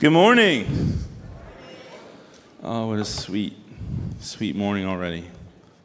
[0.00, 0.98] Good morning.
[2.62, 3.54] Oh, what a sweet,
[4.20, 5.26] sweet morning already.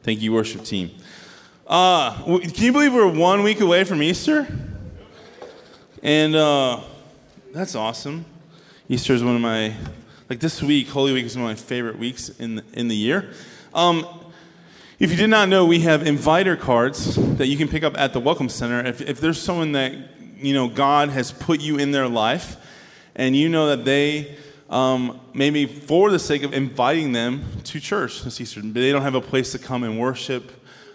[0.03, 0.91] Thank you, worship team.
[1.67, 4.48] Uh, can you believe we're one week away from Easter?
[6.01, 6.80] And uh,
[7.51, 8.23] that's awesome.
[8.88, 9.75] Easter is one of my,
[10.29, 12.95] like this week, Holy Week is one of my favorite weeks in the, in the
[12.95, 13.34] year.
[13.73, 14.07] Um,
[14.97, 18.13] if you did not know, we have inviter cards that you can pick up at
[18.13, 18.79] the Welcome Center.
[18.88, 19.93] If, if there's someone that,
[20.38, 22.55] you know, God has put you in their life,
[23.16, 24.36] and you know that they,
[24.70, 29.16] um, maybe for the sake of inviting them to church this Easter, they don't have
[29.16, 30.52] a place to come and worship,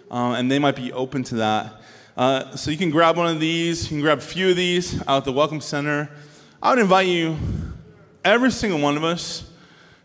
[0.09, 1.81] um, and they might be open to that.
[2.15, 5.01] Uh, so you can grab one of these, you can grab a few of these
[5.07, 6.09] out at the Welcome Center.
[6.61, 7.37] I would invite you,
[8.23, 9.49] every single one of us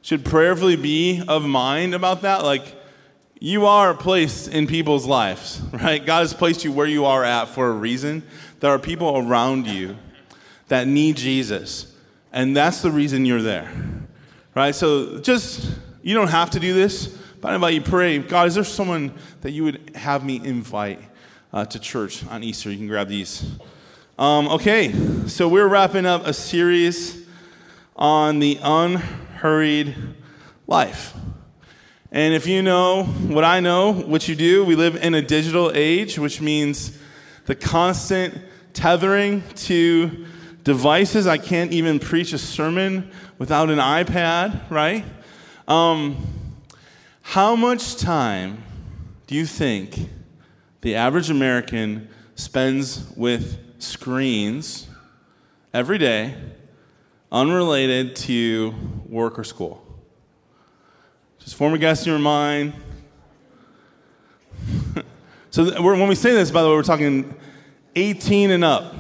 [0.03, 2.45] should prayerfully be of mind about that.
[2.45, 2.75] Like,
[3.39, 6.05] you are placed in people's lives, right?
[6.05, 8.23] God has placed you where you are at for a reason.
[8.61, 9.97] There are people around you
[10.69, 11.93] that need Jesus,
[12.37, 13.73] and that's the reason you're there,
[14.55, 14.75] right?
[14.75, 17.07] So just, you don't have to do this,
[17.41, 21.01] but I invite you pray, God, is there someone that you would have me invite
[21.55, 22.71] uh, to church on Easter?
[22.71, 23.57] You can grab these.
[24.19, 24.93] Um, okay,
[25.27, 27.27] so we're wrapping up a series
[27.97, 29.97] on the unhurried
[30.67, 31.15] life.
[32.13, 35.73] And if you know what I know, what you do, we live in a digital
[35.75, 36.99] age, which means
[37.47, 38.39] the constant
[38.75, 40.27] tethering to
[40.67, 41.29] devices.
[41.29, 45.05] I can't even preach a sermon without an iPad, right?
[45.69, 46.27] Um,
[47.23, 48.65] how much time
[49.29, 49.97] do you think
[50.81, 54.89] the average American spends with screens
[55.73, 56.35] every day,
[57.31, 58.75] unrelated to
[59.09, 59.87] work or school?
[61.39, 62.73] Just form a guess in your mind.
[65.51, 67.33] so when we say this, by the way, we're talking
[67.95, 68.97] 18 and up.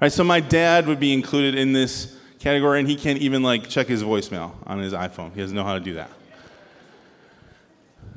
[0.00, 0.12] Right?
[0.12, 3.88] So my dad would be included in this category, and he can't even like check
[3.88, 5.34] his voicemail on his iPhone.
[5.34, 6.10] He doesn't know how to do that.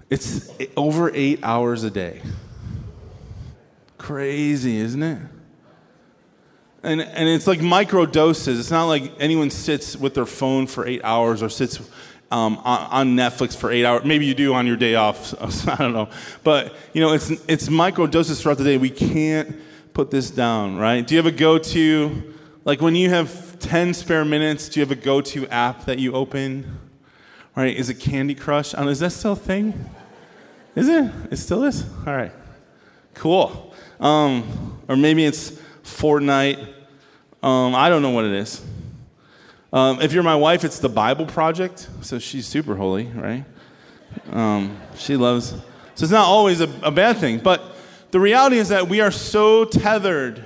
[0.09, 2.21] It's over eight hours a day.
[3.97, 5.19] Crazy, isn't it?
[6.83, 8.59] And, and it's like micro doses.
[8.59, 11.79] It's not like anyone sits with their phone for eight hours or sits
[12.31, 14.03] um, on, on, Netflix for eight hours.
[14.03, 15.33] Maybe you do on your day off.
[15.67, 16.09] I don't know.
[16.43, 18.77] But, you know, it's, it's micro doses throughout the day.
[18.77, 19.55] We can't
[19.93, 21.05] put this down, right?
[21.05, 24.85] Do you have a go to, like when you have 10 spare minutes, do you
[24.85, 26.79] have a go to app that you open?
[27.55, 27.75] Right?
[27.75, 28.73] Is it Candy Crush?
[28.73, 29.89] Is that still a thing?
[30.75, 31.11] Is it?
[31.29, 31.83] It still is?
[32.07, 32.31] All right.
[33.13, 33.73] Cool.
[33.99, 35.51] Um, or maybe it's
[35.83, 36.73] Fortnite.
[37.43, 38.63] Um, I don't know what it is.
[39.73, 41.89] Um, if you're my wife, it's the Bible Project.
[42.01, 43.45] So she's super holy, right?
[44.31, 45.49] Um, she loves.
[45.95, 47.39] So it's not always a, a bad thing.
[47.39, 47.70] But
[48.11, 50.45] the reality is that we are so tethered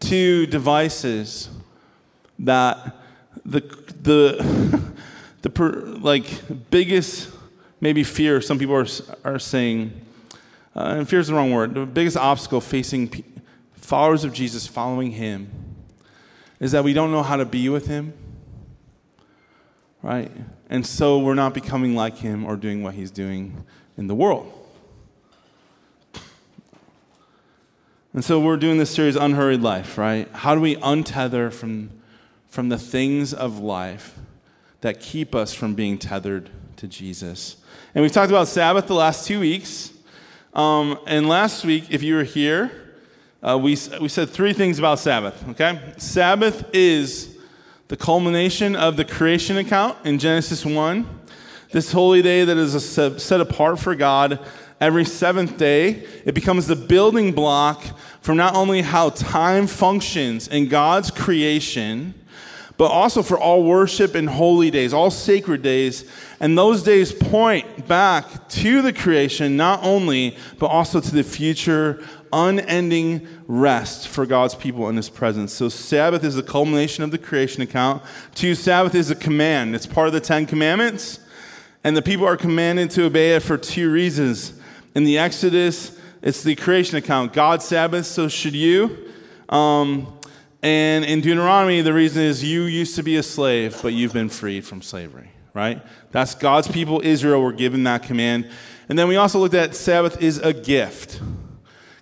[0.00, 1.48] to devices
[2.40, 2.96] that
[3.44, 3.60] the,
[4.02, 4.92] the,
[5.42, 7.30] the per, like biggest
[7.80, 8.86] maybe fear some people are,
[9.24, 9.92] are saying,
[10.74, 13.22] uh, and fear is the wrong word, the biggest obstacle facing pe-
[13.74, 15.50] followers of Jesus following him
[16.58, 18.14] is that we don't know how to be with him,
[20.02, 20.32] right?
[20.68, 23.64] And so we're not becoming like him or doing what he's doing
[23.96, 24.63] in the world.
[28.14, 30.28] And so we're doing this series, Unhurried Life, right?
[30.30, 31.90] How do we untether from,
[32.46, 34.16] from the things of life
[34.82, 37.56] that keep us from being tethered to Jesus?
[37.92, 39.92] And we've talked about Sabbath the last two weeks.
[40.52, 42.70] Um, and last week, if you were here,
[43.42, 45.80] uh, we, we said three things about Sabbath, okay?
[45.96, 47.36] Sabbath is
[47.88, 51.20] the culmination of the creation account in Genesis 1.
[51.72, 54.38] This holy day that is set apart for God
[54.84, 57.82] every seventh day, it becomes the building block
[58.20, 62.12] for not only how time functions in God's creation,
[62.76, 66.04] but also for all worship and holy days, all sacred days.
[66.38, 72.04] And those days point back to the creation, not only, but also to the future,
[72.30, 75.54] unending rest for God's people in His presence.
[75.54, 78.02] So, Sabbath is the culmination of the creation account.
[78.34, 81.20] Two, Sabbath is a command, it's part of the Ten Commandments.
[81.84, 84.54] And the people are commanded to obey it for two reasons.
[84.94, 87.32] In the Exodus, it's the creation account.
[87.32, 89.10] God Sabbath, so should you.
[89.48, 90.18] Um,
[90.62, 94.28] and in Deuteronomy, the reason is you used to be a slave, but you've been
[94.28, 95.82] freed from slavery, right?
[96.12, 98.48] That's God's people, Israel, were given that command.
[98.88, 101.20] And then we also looked at Sabbath is a gift.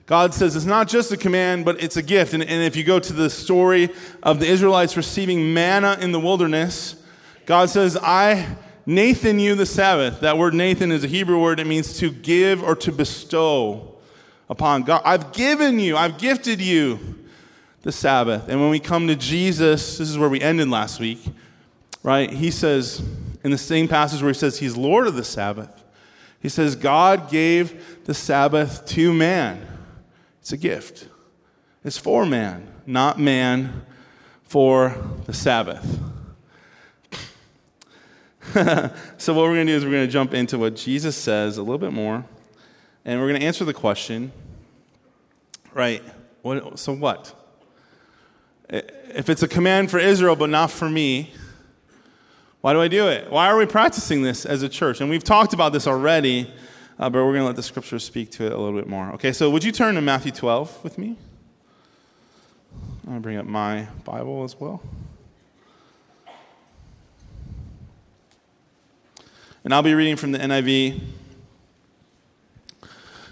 [0.04, 2.34] God says it's not just a command, but it's a gift.
[2.34, 3.88] And, and if you go to the story
[4.22, 6.96] of the Israelites receiving manna in the wilderness,
[7.46, 8.56] God says, I
[8.86, 10.20] natan you the Sabbath.
[10.20, 11.60] That word natan is a Hebrew word.
[11.60, 13.96] It means to give or to bestow
[14.48, 15.02] upon God.
[15.04, 16.98] I've given you, I've gifted you
[17.82, 18.48] the Sabbath.
[18.48, 21.20] And when we come to Jesus, this is where we ended last week.
[22.02, 22.30] right?
[22.30, 23.02] He says,
[23.44, 25.84] in the same passage where he says he's Lord of the Sabbath,
[26.40, 29.66] he says, God gave the Sabbath to man.
[30.40, 31.08] It's a gift,
[31.84, 33.84] it's for man, not man
[34.42, 34.96] for
[35.26, 36.00] the Sabbath.
[39.18, 41.58] so, what we're going to do is we're going to jump into what Jesus says
[41.58, 42.24] a little bit more,
[43.04, 44.32] and we're going to answer the question
[45.72, 46.02] right,
[46.42, 47.34] what, so what?
[48.68, 51.32] If it's a command for Israel but not for me,
[52.62, 53.30] why do I do it?
[53.30, 55.00] Why are we practicing this as a church?
[55.00, 56.50] And we've talked about this already,
[56.98, 59.12] uh, but we're going to let the scriptures speak to it a little bit more.
[59.12, 61.16] Okay, so would you turn to Matthew 12 with me?
[62.72, 64.82] I'm going to bring up my Bible as well.
[69.64, 71.00] And I'll be reading from the NIV.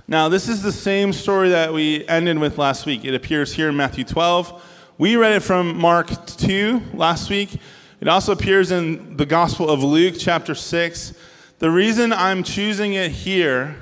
[0.07, 3.05] Now, this is the same story that we ended with last week.
[3.05, 4.63] It appears here in Matthew 12.
[4.97, 7.59] We read it from Mark 2 last week.
[8.01, 11.15] It also appears in the Gospel of Luke, chapter 6.
[11.59, 13.77] The reason I'm choosing it here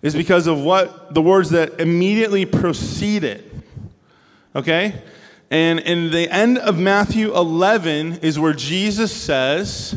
[0.00, 3.52] is because of what the words that immediately precede it.
[4.54, 5.02] Okay?
[5.50, 9.94] And in the end of Matthew 11 is where Jesus says,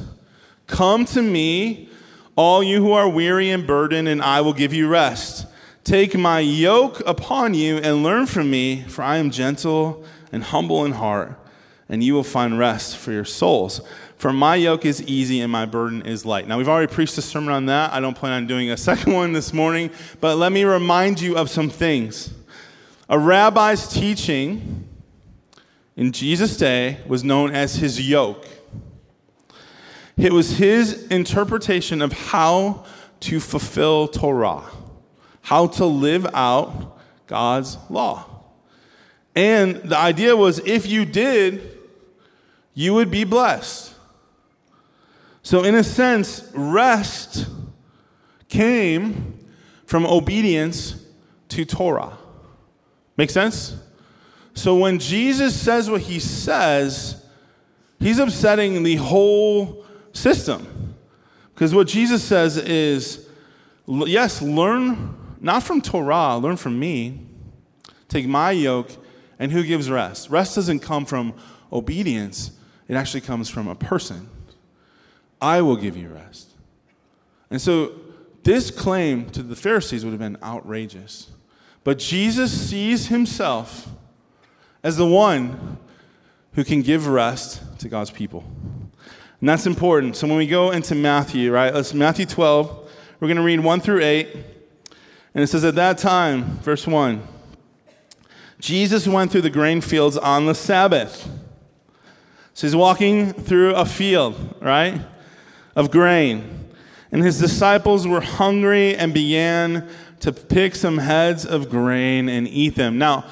[0.70, 1.90] Come to me,
[2.38, 5.46] all you who are weary and burdened, and I will give you rest.
[5.84, 10.86] Take my yoke upon you and learn from me, for I am gentle and humble
[10.86, 11.38] in heart
[11.90, 13.82] and you will find rest for your souls.
[14.18, 16.48] For my yoke is easy and my burden is light.
[16.48, 17.92] Now, we've already preached a sermon on that.
[17.92, 19.90] I don't plan on doing a second one this morning,
[20.22, 22.32] but let me remind you of some things.
[23.10, 24.88] A rabbi's teaching
[25.96, 28.46] in Jesus' day was known as his yoke.
[30.20, 32.84] It was his interpretation of how
[33.22, 34.64] to fulfill Torah,
[35.44, 38.26] how to live out God's law.
[39.34, 41.78] And the idea was if you did,
[42.74, 43.94] you would be blessed.
[45.42, 47.48] So, in a sense, rest
[48.50, 49.40] came
[49.86, 51.02] from obedience
[51.48, 52.18] to Torah.
[53.16, 53.74] Make sense?
[54.54, 57.26] So, when Jesus says what he says,
[58.00, 60.96] he's upsetting the whole system.
[61.54, 63.28] Because what Jesus says is,
[63.88, 67.26] yes, learn not from Torah, learn from me.
[68.08, 68.92] Take my yoke,
[69.38, 70.30] and who gives rest?
[70.30, 71.34] Rest doesn't come from
[71.72, 72.52] obedience,
[72.88, 74.30] it actually comes from a person.
[75.42, 76.54] I will give you rest.
[77.52, 77.94] And so
[78.44, 81.30] this claim to the Pharisees would have been outrageous.
[81.84, 83.88] But Jesus sees himself
[84.84, 85.78] as the one
[86.54, 88.44] who can give rest to God's people.
[89.40, 90.16] And that's important.
[90.16, 93.80] So when we go into Matthew, right, let's Matthew 12, we're going to read 1
[93.80, 94.28] through 8.
[95.34, 97.22] And it says, At that time, verse 1,
[98.60, 101.30] Jesus went through the grain fields on the Sabbath.
[102.54, 105.02] So he's walking through a field, right,
[105.76, 106.70] of grain.
[107.12, 109.88] And his disciples were hungry and began
[110.20, 112.98] to pick some heads of grain and eat them.
[112.98, 113.26] Now,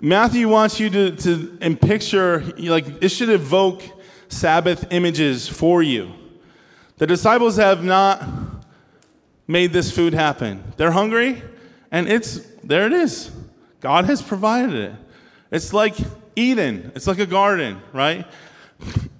[0.00, 3.84] Matthew wants you to, to and picture, like, this should evoke
[4.32, 6.12] Sabbath images for you.
[6.96, 8.22] The disciples have not
[9.46, 10.72] made this food happen.
[10.76, 11.42] They're hungry,
[11.90, 13.30] and it's, there it is.
[13.80, 14.92] God has provided it.
[15.50, 15.94] It's like
[16.34, 18.26] Eden, it's like a garden, right?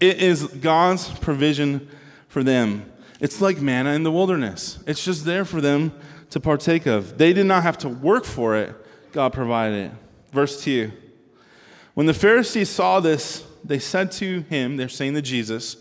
[0.01, 1.89] It is God's provision
[2.29, 2.91] for them.
[3.21, 5.93] It's like manna in the wilderness, it's just there for them
[6.31, 7.19] to partake of.
[7.19, 8.75] They did not have to work for it,
[9.13, 9.93] God provided it.
[10.33, 10.91] Verse 2
[11.95, 15.77] When the Pharisees saw this, they said to him, they're saying to Jesus,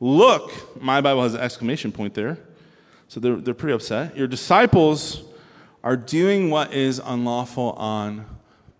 [0.00, 2.38] Look, my Bible has an exclamation point there.
[3.08, 4.16] So they're, they're pretty upset.
[4.16, 5.22] Your disciples
[5.82, 8.26] are doing what is unlawful on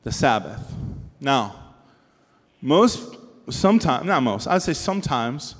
[0.04, 0.72] the Sabbath.
[1.20, 1.56] Now,
[2.60, 3.16] most
[3.50, 5.54] sometimes, not most, I'd say sometimes,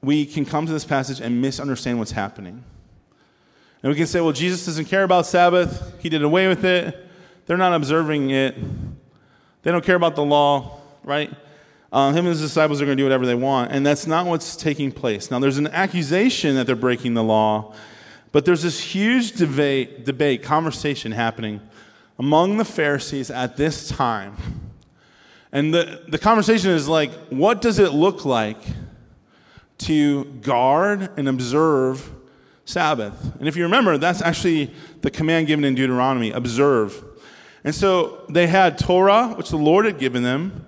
[0.00, 2.64] we can come to this passage and misunderstand what's happening.
[3.82, 6.96] And we can say, well, Jesus doesn't care about Sabbath, he did away with it,
[7.46, 8.56] they're not observing it,
[9.62, 11.32] they don't care about the law, right?
[11.92, 13.70] Uh, him and his disciples are going to do whatever they want.
[13.70, 15.30] And that's not what's taking place.
[15.30, 17.74] Now, there's an accusation that they're breaking the law,
[18.32, 21.60] but there's this huge debate, debate conversation happening
[22.18, 24.36] among the Pharisees at this time
[25.52, 28.56] and the, the conversation is like, what does it look like
[29.78, 32.10] to guard and observe
[32.64, 33.36] Sabbath?
[33.38, 34.72] And if you remember, that's actually
[35.02, 37.04] the command given in Deuteronomy observe.
[37.64, 40.66] And so they had Torah, which the Lord had given them,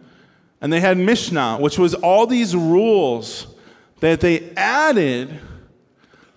[0.65, 3.49] and they had Mishnah, which was all these rules
[4.01, 5.39] that they added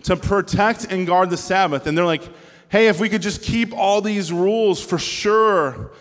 [0.03, 1.87] to protect and guard the Sabbath.
[1.87, 2.23] And they're like,
[2.67, 5.91] hey, if we could just keep all these rules for sure,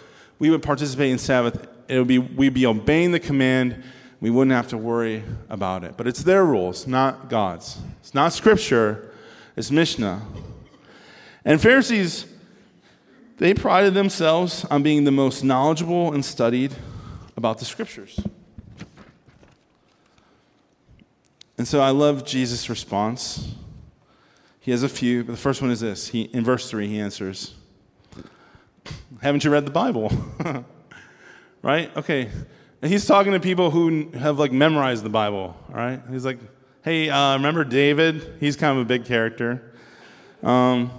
[0.41, 3.85] we would participate in Sabbath it would be we'd be obeying the command,
[4.21, 5.97] we wouldn't have to worry about it.
[5.97, 7.79] But it's their rules, not God's.
[8.01, 9.13] It's not scripture,
[9.55, 10.21] it's Mishnah.
[11.45, 12.27] And Pharisees,
[13.37, 16.75] they prided themselves on being the most knowledgeable and studied
[17.37, 18.19] about the scriptures.
[21.59, 23.55] And so I love Jesus' response.
[24.61, 26.09] He has a few, but the first one is this.
[26.09, 27.55] He, in verse 3, he answers,
[29.23, 30.13] Haven't you read the Bible?
[31.63, 31.97] right?
[31.97, 32.31] Okay.
[32.83, 36.01] And he's talking to people who have like memorized the Bible, right?
[36.11, 36.39] He's like,
[36.83, 38.35] hey, uh, remember David?
[38.39, 39.73] He's kind of a big character.
[40.43, 40.91] Um,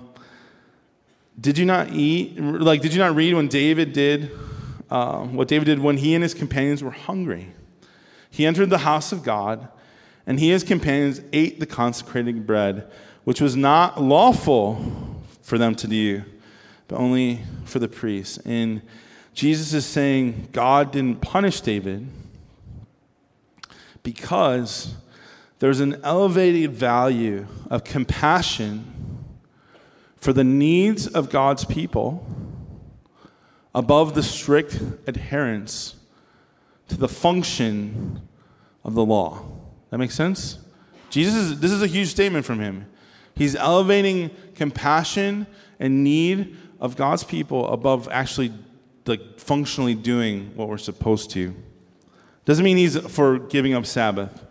[1.40, 4.32] did you not eat, like, did you not read when David did
[4.90, 7.54] uh, what David did when he and his companions were hungry?
[8.30, 9.68] He entered the house of God,
[10.26, 12.90] and he and his companions ate the consecrated bread,
[13.24, 16.24] which was not lawful for them to do,
[16.88, 18.38] but only for the priests.
[18.40, 18.82] And
[19.34, 22.08] Jesus is saying God didn't punish David
[24.04, 24.96] because
[25.60, 29.24] there's an elevated value of compassion
[30.16, 32.26] for the needs of God's people
[33.74, 35.96] above the strict adherence
[36.88, 38.22] to the function
[38.84, 39.44] of the law.
[39.90, 40.60] That makes sense?
[41.10, 42.86] Jesus is, this is a huge statement from him.
[43.36, 45.48] He's elevating compassion
[45.80, 48.54] and need of God's people above actually
[49.06, 51.56] like functionally doing what we're supposed to.
[52.46, 54.46] Doesn't mean he's for giving up Sabbath,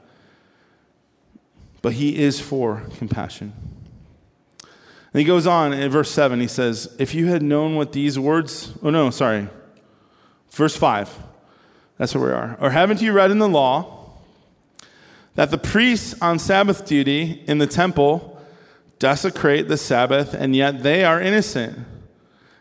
[1.82, 3.52] but he is for compassion.
[5.16, 8.74] He goes on in verse 7, he says, If you had known what these words,
[8.82, 9.48] oh no, sorry,
[10.50, 11.10] verse 5,
[11.96, 12.58] that's where we are.
[12.60, 14.10] Or haven't you read in the law
[15.34, 18.38] that the priests on Sabbath duty in the temple
[18.98, 21.78] desecrate the Sabbath, and yet they are innocent?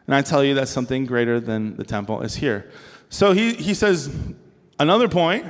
[0.07, 2.71] And I tell you that something greater than the temple is here.
[3.09, 4.15] So he, he says,
[4.79, 5.45] another point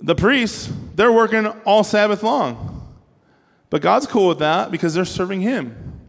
[0.00, 2.77] the priests, they're working all Sabbath long.
[3.70, 6.00] But God's cool with that because they're serving Him.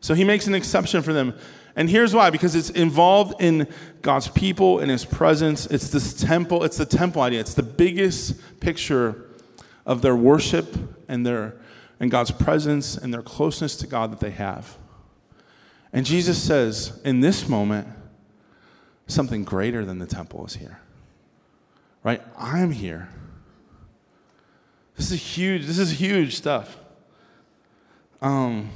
[0.00, 1.34] So He makes an exception for them.
[1.74, 3.68] And here's why because it's involved in
[4.02, 5.66] God's people, in His presence.
[5.66, 7.40] It's this temple, it's the temple idea.
[7.40, 9.26] It's the biggest picture
[9.84, 10.76] of their worship
[11.08, 11.56] and, their,
[12.00, 14.76] and God's presence and their closeness to God that they have.
[15.92, 17.88] And Jesus says, in this moment,
[19.06, 20.80] something greater than the temple is here.
[22.02, 22.22] Right?
[22.36, 23.08] I'm here.
[24.96, 25.66] This is huge.
[25.66, 26.76] This is huge stuff.
[28.22, 28.70] Um,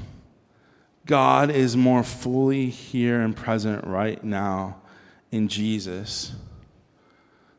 [1.07, 4.77] God is more fully here and present right now
[5.31, 6.33] in Jesus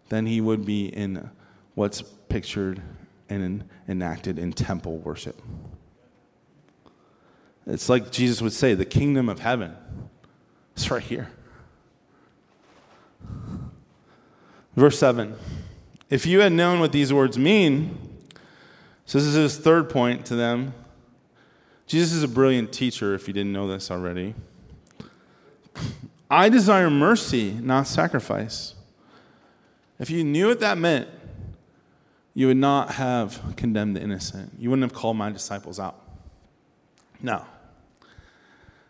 [0.10, 1.30] than he would be in
[1.74, 2.82] what's pictured
[3.30, 5.42] and enacted in temple worship.
[7.66, 9.76] It's like Jesus would say, the kingdom of heaven.
[10.76, 11.32] is right here.
[14.76, 15.36] Verse 7
[16.10, 18.11] If you had known what these words mean,
[19.06, 20.74] so this is his third point to them.
[21.88, 24.34] Jesus is a brilliant teacher, if you didn't know this already.
[26.30, 28.76] I desire mercy, not sacrifice.
[30.00, 31.10] If you knew what that meant,
[32.34, 34.54] you would not have condemned the innocent.
[34.58, 36.00] You wouldn't have called my disciples out.
[37.22, 37.46] Now,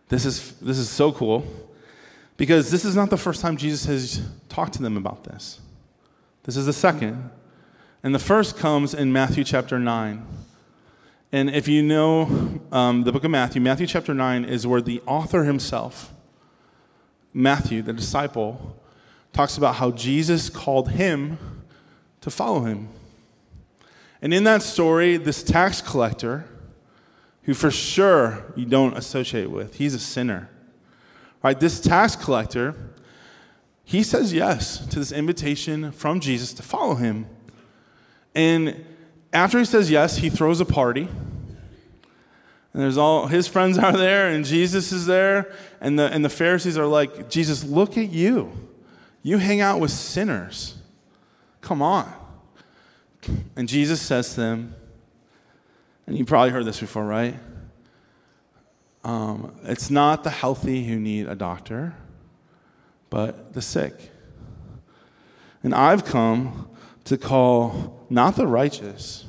[0.10, 1.46] This is, this is so cool
[2.36, 5.62] because this is not the first time Jesus has talked to them about this.
[6.44, 7.30] This is the second.
[8.03, 10.25] And the first comes in Matthew chapter 9.
[11.31, 15.01] And if you know um, the book of Matthew, Matthew chapter 9 is where the
[15.05, 16.12] author himself,
[17.34, 18.77] Matthew, the disciple,
[19.34, 21.38] talks about how Jesus called him
[22.22, 22.89] to follow him.
[24.22, 26.46] And in that story, this tax collector,
[27.43, 29.75] who for sure you don't associate with.
[29.75, 30.50] He's a sinner.
[31.43, 31.60] Right?
[31.60, 32.75] This tax collector,
[33.84, 37.27] he says yes to this invitation from Jesus to follow him.
[38.34, 38.86] And
[39.34, 41.08] after he says yes, he throws a party.
[42.74, 46.30] And there's all his friends are there, and Jesus is there, and the, and the
[46.30, 48.52] Pharisees are like, Jesus, look at you.
[49.24, 50.76] You hang out with sinners.
[51.60, 52.12] Come on.
[53.56, 54.76] And Jesus says to them,
[56.08, 57.36] and you probably heard this before, right?
[59.04, 61.96] Um, it's not the healthy who need a doctor,
[63.10, 64.12] but the sick.
[65.64, 66.70] And I've come
[67.06, 69.25] to call not the righteous,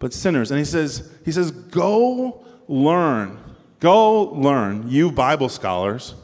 [0.00, 0.50] but sinners.
[0.50, 3.38] And he says, he says, go learn,
[3.78, 6.14] go learn, you Bible scholars,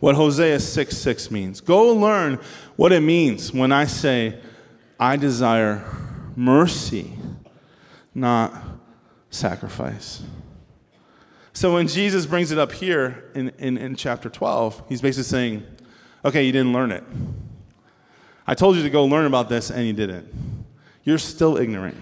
[0.00, 1.60] what Hosea 6 6 means.
[1.60, 2.40] Go learn
[2.76, 4.40] what it means when I say,
[4.98, 5.84] I desire
[6.34, 7.12] mercy,
[8.14, 8.54] not
[9.28, 10.22] sacrifice.
[11.52, 15.66] So when Jesus brings it up here in, in, in chapter 12, he's basically saying,
[16.24, 17.04] okay, you didn't learn it.
[18.46, 20.59] I told you to go learn about this and you didn't.
[21.04, 21.96] You're still ignorant.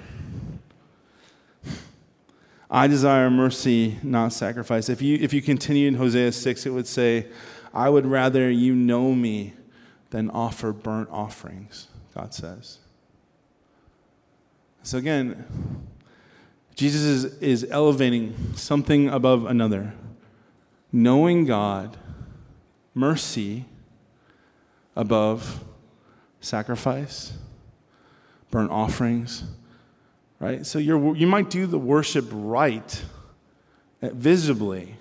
[2.71, 4.89] I desire mercy, not sacrifice.
[4.89, 7.27] If you, if you continue in Hosea 6, it would say,
[7.73, 9.55] I would rather you know me
[10.11, 12.79] than offer burnt offerings, God says.
[14.83, 15.47] So again,
[16.75, 19.95] Jesus is, is elevating something above another.
[20.93, 21.97] Knowing God,
[22.95, 23.65] mercy
[24.95, 25.65] above
[26.41, 27.33] sacrifice,
[28.51, 29.45] burnt offerings,
[30.41, 30.65] right?
[30.67, 33.05] So you you might do the worship right,
[34.03, 34.97] uh, visibly,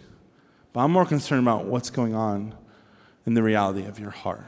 [0.73, 2.53] but I'm more concerned about what's going on
[3.25, 4.45] in the reality of your heart.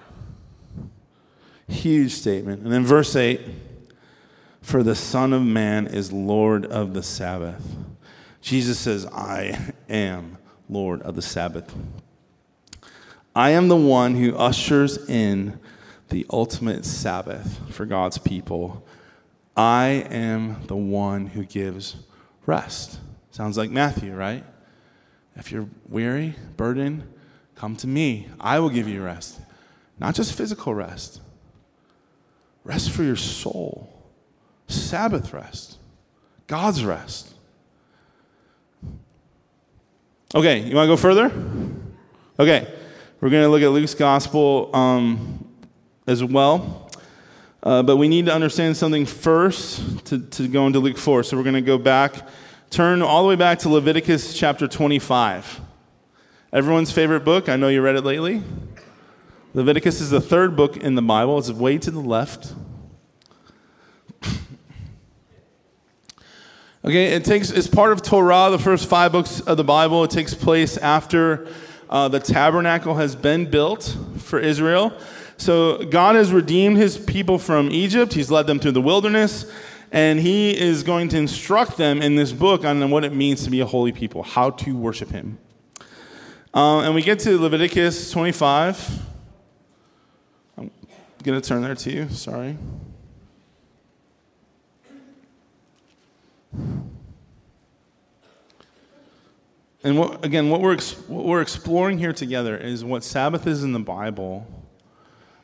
[1.68, 2.64] Huge statement.
[2.64, 3.42] And then verse 8
[4.62, 7.64] For the Son of Man is Lord of the Sabbath.
[8.42, 10.38] Jesus says, I am
[10.70, 11.76] Lord of the Sabbath.
[13.36, 15.60] I am the one who ushers in
[16.10, 18.86] the ultimate Sabbath for God's people.
[19.60, 21.98] I am the one who gives
[22.46, 22.98] rest.
[23.30, 24.46] Sounds like Matthew, right?
[25.36, 27.04] If you're weary, burdened,
[27.56, 28.30] come to me.
[28.40, 29.42] I will give you rest.
[30.00, 31.20] Not just physical rest,
[32.64, 34.02] rest for your soul,
[34.70, 35.78] Sabbath rest,
[36.48, 37.34] God's rest.
[40.34, 41.26] Okay, you want to go further?
[42.40, 42.66] Okay,
[43.20, 45.46] we're going to look at Luke's gospel um,
[46.08, 46.89] as well.
[47.62, 51.24] Uh, but we need to understand something first to, to go into Luke 4.
[51.24, 52.28] So we're going to go back,
[52.70, 55.60] turn all the way back to Leviticus chapter 25.
[56.54, 57.50] Everyone's favorite book.
[57.50, 58.42] I know you read it lately.
[59.54, 62.54] Leviticus is the third book in the Bible, it's way to the left.
[66.82, 70.06] Okay, it takes it's part of Torah, the first five books of the Bible.
[70.06, 71.46] It takes place after
[71.90, 74.98] uh, the tabernacle has been built for Israel.
[75.40, 79.50] So God has redeemed his people from Egypt, he's led them through the wilderness,
[79.90, 83.50] and he is going to instruct them in this book on what it means to
[83.50, 85.38] be a holy people, how to worship him.
[86.54, 89.02] Uh, and we get to Leviticus 25.
[90.58, 90.72] I'm
[91.24, 92.58] going to turn there to you, sorry.
[99.86, 103.72] And what, again, what we're, what we're exploring here together is what Sabbath is in
[103.72, 104.46] the Bible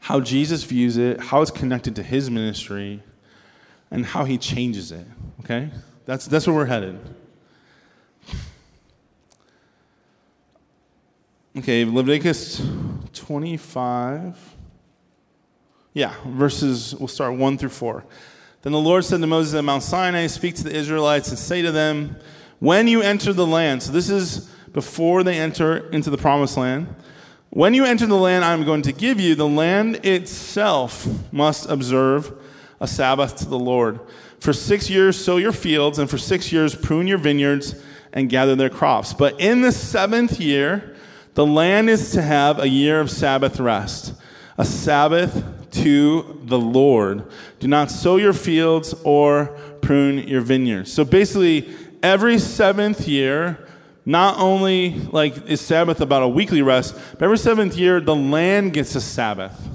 [0.06, 3.02] how Jesus views it, how it's connected to his ministry,
[3.90, 5.08] and how he changes it.
[5.40, 5.72] Okay?
[6.06, 7.00] That's, that's where we're headed.
[11.58, 12.62] Okay, Leviticus
[13.14, 14.38] 25.
[15.94, 18.06] Yeah, verses, we'll start 1 through 4.
[18.62, 21.64] Then the Lord said to Moses at Mount Sinai, Speak to the Israelites and say
[21.64, 22.16] to them,
[22.60, 26.94] When you enter the land, so this is before they enter into the promised land.
[27.50, 32.34] When you enter the land I'm going to give you, the land itself must observe
[32.80, 34.00] a Sabbath to the Lord.
[34.40, 37.82] For six years, sow your fields, and for six years, prune your vineyards
[38.12, 39.14] and gather their crops.
[39.14, 40.96] But in the seventh year,
[41.34, 44.14] the land is to have a year of Sabbath rest,
[44.58, 47.26] a Sabbath to the Lord.
[47.60, 49.48] Do not sow your fields or
[49.82, 50.92] prune your vineyards.
[50.92, 53.68] So basically, every seventh year,
[54.06, 58.74] not only like is Sabbath about a weekly rest, but every seventh year the land
[58.74, 59.68] gets a Sabbath.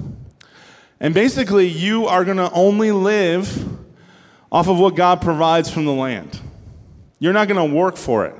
[0.99, 3.67] And basically, you are going to only live
[4.51, 6.39] off of what God provides from the land.
[7.19, 8.35] You're not going to work for it.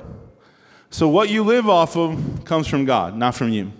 [0.90, 3.72] So, what you live off of comes from God, not from you.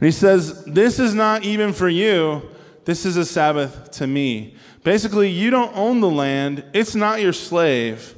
[0.00, 2.42] And he says, This is not even for you,
[2.84, 4.54] this is a Sabbath to me.
[4.84, 8.14] Basically, you don't own the land, it's not your slave,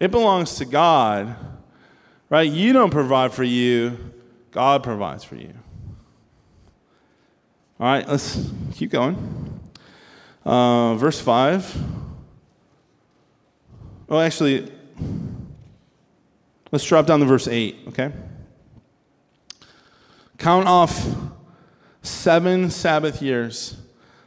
[0.00, 1.36] it belongs to God.
[2.34, 2.50] Right?
[2.50, 3.96] You don't provide for you,
[4.50, 5.54] God provides for you.
[7.78, 9.60] All right, let's keep going.
[10.44, 11.76] Uh, verse 5.
[14.08, 14.68] Oh, actually,
[16.72, 18.10] let's drop down to verse 8, okay?
[20.36, 21.06] Count off
[22.02, 23.76] seven Sabbath years,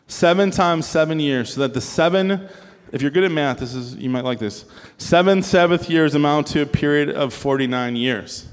[0.08, 2.48] seven times seven years, so that the seven
[2.92, 4.66] if you're good at math, this is you might like this.
[4.98, 8.48] Seven Sabbath years amount to a period of 49 years.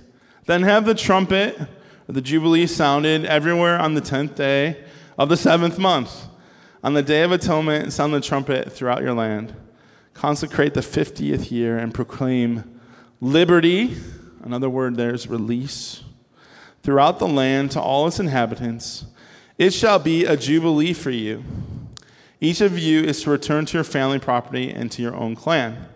[0.47, 1.59] Then have the trumpet,
[2.07, 4.85] the jubilee sounded everywhere on the tenth day
[5.17, 6.27] of the seventh month.
[6.83, 9.55] On the day of atonement, sound the trumpet throughout your land.
[10.13, 12.81] Consecrate the 50th year and proclaim
[13.21, 13.97] liberty.
[14.43, 16.03] Another word there is release.
[16.83, 19.07] Throughout the land to all its inhabitants.
[19.57, 21.45] It shall be a jubilee for you
[22.45, 25.89] each of you is to return to your family property and to your own clan.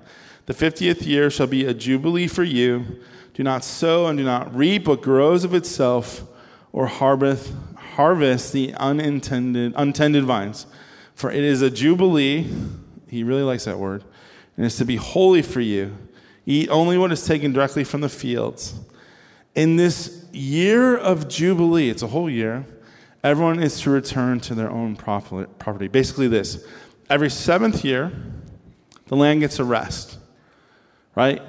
[0.47, 3.01] The fiftieth year shall be a jubilee for you.
[3.35, 6.23] Do not sow and do not reap what grows of itself,
[6.73, 10.67] or harvest, harvest the unintended, untended vines.
[11.15, 12.47] For it is a jubilee.
[13.09, 14.05] He really likes that word.
[14.57, 15.97] And it's to be holy for you.
[16.47, 18.75] Eat only what is taken directly from the fields.
[19.55, 22.65] In this year of jubilee, it's a whole year,
[23.23, 25.89] everyone is to return to their own property.
[25.89, 26.67] Basically, this
[27.11, 28.13] every seventh year,
[29.07, 30.19] the land gets a rest,
[31.15, 31.43] right?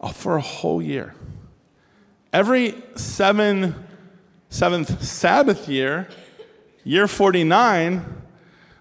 [0.00, 1.14] Oh, for a whole year.
[2.32, 3.74] Every seven,
[4.48, 6.08] seventh Sabbath year,
[6.84, 8.04] year 49,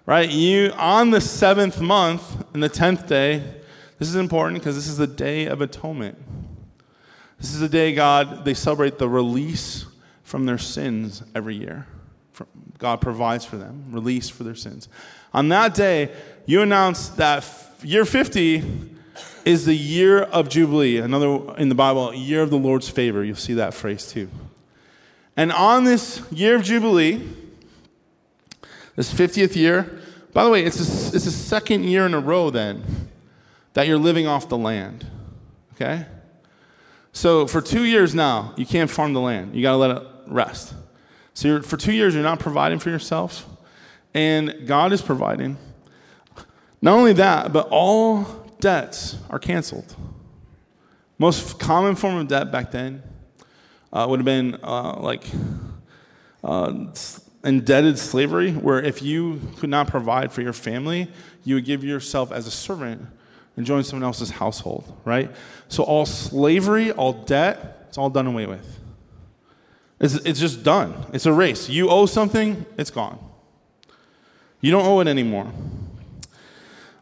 [0.05, 0.29] right?
[0.29, 3.43] You, on the seventh month and the tenth day,
[3.97, 6.17] this is important because this is the day of atonement.
[7.39, 9.85] This is the day God, they celebrate the release
[10.23, 11.87] from their sins every year.
[12.77, 14.87] God provides for them, release for their sins.
[15.33, 16.11] On that day,
[16.45, 17.45] you announce that
[17.83, 18.63] year 50
[19.45, 20.97] is the year of Jubilee.
[20.97, 23.23] Another in the Bible, year of the Lord's favor.
[23.23, 24.29] You'll see that phrase too.
[25.35, 27.21] And on this year of Jubilee,
[28.95, 29.99] this 50th year,
[30.33, 32.83] by the way, it's a, it's the second year in a row then
[33.73, 35.05] that you're living off the land.
[35.73, 36.05] Okay?
[37.13, 39.55] So for two years now, you can't farm the land.
[39.55, 40.73] You got to let it rest.
[41.39, 43.47] So for two years, you're not providing for yourself,
[44.13, 45.55] and God is providing.
[46.81, 48.23] Not only that, but all
[48.59, 49.95] debts are canceled.
[51.17, 53.03] Most common form of debt back then
[53.93, 55.23] uh, would have been uh, like
[56.43, 56.87] uh,
[57.45, 61.07] indebted slavery, where if you could not provide for your family,
[61.45, 63.07] you would give yourself as a servant
[63.55, 65.31] and join someone else's household, right?
[65.69, 68.78] So all slavery, all debt, it's all done away with.
[69.99, 71.05] It's, it's just done.
[71.13, 71.69] It's a race.
[71.69, 73.19] You owe something, it's gone.
[74.61, 75.51] You don't owe it anymore.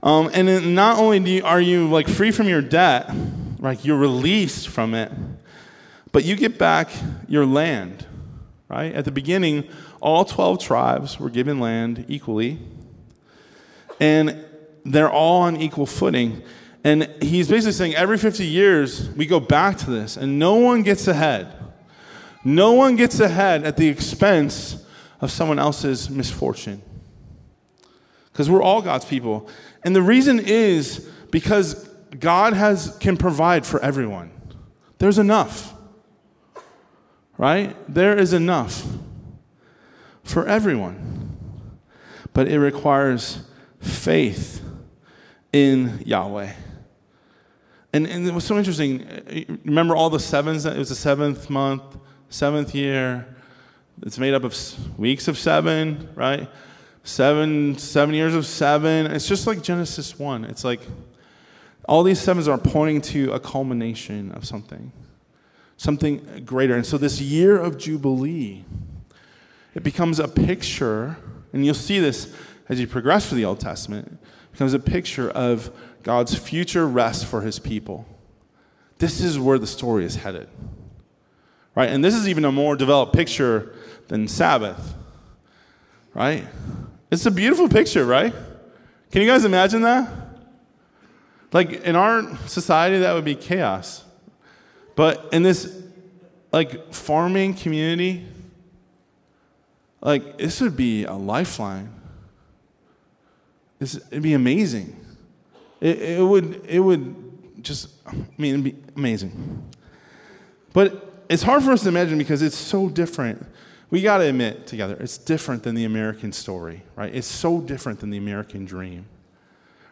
[0.04, 3.12] Um, and not only you, are you like free from your debt,
[3.60, 5.12] like you're released from it,
[6.12, 6.90] but you get back
[7.28, 8.06] your land,
[8.70, 8.94] right?
[8.94, 9.68] At the beginning,
[10.02, 12.60] all 12 tribes were given land equally,
[14.00, 14.44] and
[14.86, 16.44] they're all on equal footing.
[16.84, 20.84] And he's basically saying every 50 years, we go back to this, and no one
[20.84, 21.57] gets ahead.
[22.48, 24.82] No one gets ahead at the expense
[25.20, 26.82] of someone else's misfortune.
[28.32, 29.50] Because we're all God's people.
[29.84, 31.74] And the reason is because
[32.18, 34.32] God has, can provide for everyone.
[34.98, 35.74] There's enough.
[37.38, 37.76] Right?
[37.94, 38.82] There is enough
[40.24, 41.38] for everyone.
[42.32, 43.42] But it requires
[43.82, 44.64] faith
[45.52, 46.54] in Yahweh.
[47.92, 49.60] And, and it was so interesting.
[49.66, 50.66] Remember all the sevens?
[50.66, 51.98] It was the seventh month,
[52.30, 53.28] seventh year.
[54.02, 54.56] It's made up of
[55.00, 56.50] weeks of seven, right?
[57.04, 59.08] Seven, seven years of seven.
[59.08, 60.46] It's just like Genesis 1.
[60.46, 60.82] It's like
[61.88, 64.92] all these sevens are pointing to a culmination of something,
[65.78, 66.76] something greater.
[66.76, 68.66] And so this year of Jubilee,
[69.74, 71.18] it becomes a picture,
[71.54, 72.34] and you'll see this
[72.70, 74.20] as you progress through the Old Testament,
[74.52, 75.72] becomes a picture of
[76.04, 78.06] God's future rest for his people.
[78.98, 80.50] This is where the story is headed.
[81.78, 81.92] Right?
[81.92, 83.72] And this is even a more developed picture
[84.08, 84.96] than Sabbath.
[86.16, 86.44] Right?
[87.12, 88.34] It's a beautiful picture, right?
[89.12, 90.10] Can you guys imagine that?
[91.54, 94.04] Like in our society, that would be chaos.
[94.96, 95.84] But in this
[96.52, 98.26] like farming community,
[100.02, 101.94] like this would be a lifeline.
[103.78, 105.00] This, it'd be amazing.
[105.80, 109.63] It, it would it would just I mean it'd be amazing.
[110.74, 113.46] But it's hard for us to imagine because it's so different
[113.90, 117.13] we got to admit together, it's different than the American story, right?
[117.13, 119.06] It's so different than the American dream,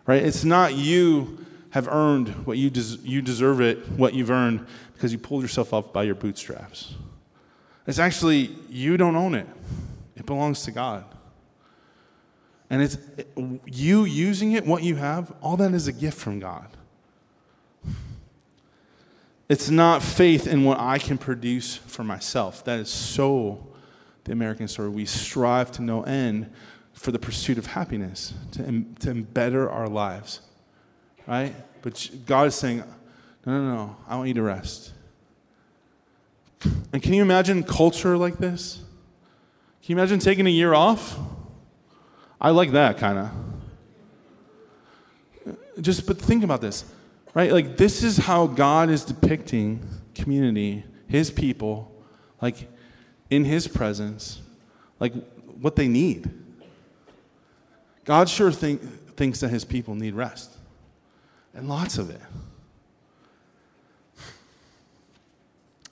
[0.06, 0.21] right?
[0.21, 5.12] It's not you have earned what you, des- you deserve it, what you've earned, because
[5.12, 6.95] you pulled yourself up by your bootstraps.
[7.88, 9.48] It's actually, you don't own it,
[10.15, 11.06] it belongs to God.
[12.69, 12.98] And it's
[13.65, 16.67] you using it, what you have, all that is a gift from God.
[19.47, 22.63] It's not faith in what I can produce for myself.
[22.65, 23.67] That is so
[24.23, 24.89] the American story.
[24.89, 26.51] We strive to no end
[26.93, 30.41] for the pursuit of happiness, to, to better our lives,
[31.27, 31.53] right?
[31.81, 32.84] But God is saying,
[33.45, 34.93] no, no, no, I want you to rest.
[36.91, 38.77] And can you imagine culture like this?
[39.84, 41.19] Can you imagine taking a year off?
[42.41, 43.29] I like that kind of.
[45.81, 46.86] Just, but think about this,
[47.36, 47.52] right?
[47.52, 51.91] Like, this is how God is depicting community, His people.
[52.41, 52.67] Like,
[53.30, 54.41] in His presence,
[55.00, 55.13] like
[55.60, 56.30] what they need.
[58.06, 58.82] God sure think,
[59.15, 60.52] thinks that His people need rest,
[61.54, 62.21] and lots of it.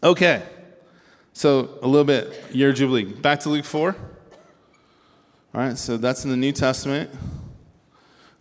[0.03, 0.43] Okay,
[1.31, 3.05] so a little bit year jubilee.
[3.05, 3.95] Back to Luke 4.
[5.55, 7.09] All right, so that's in the New Testament.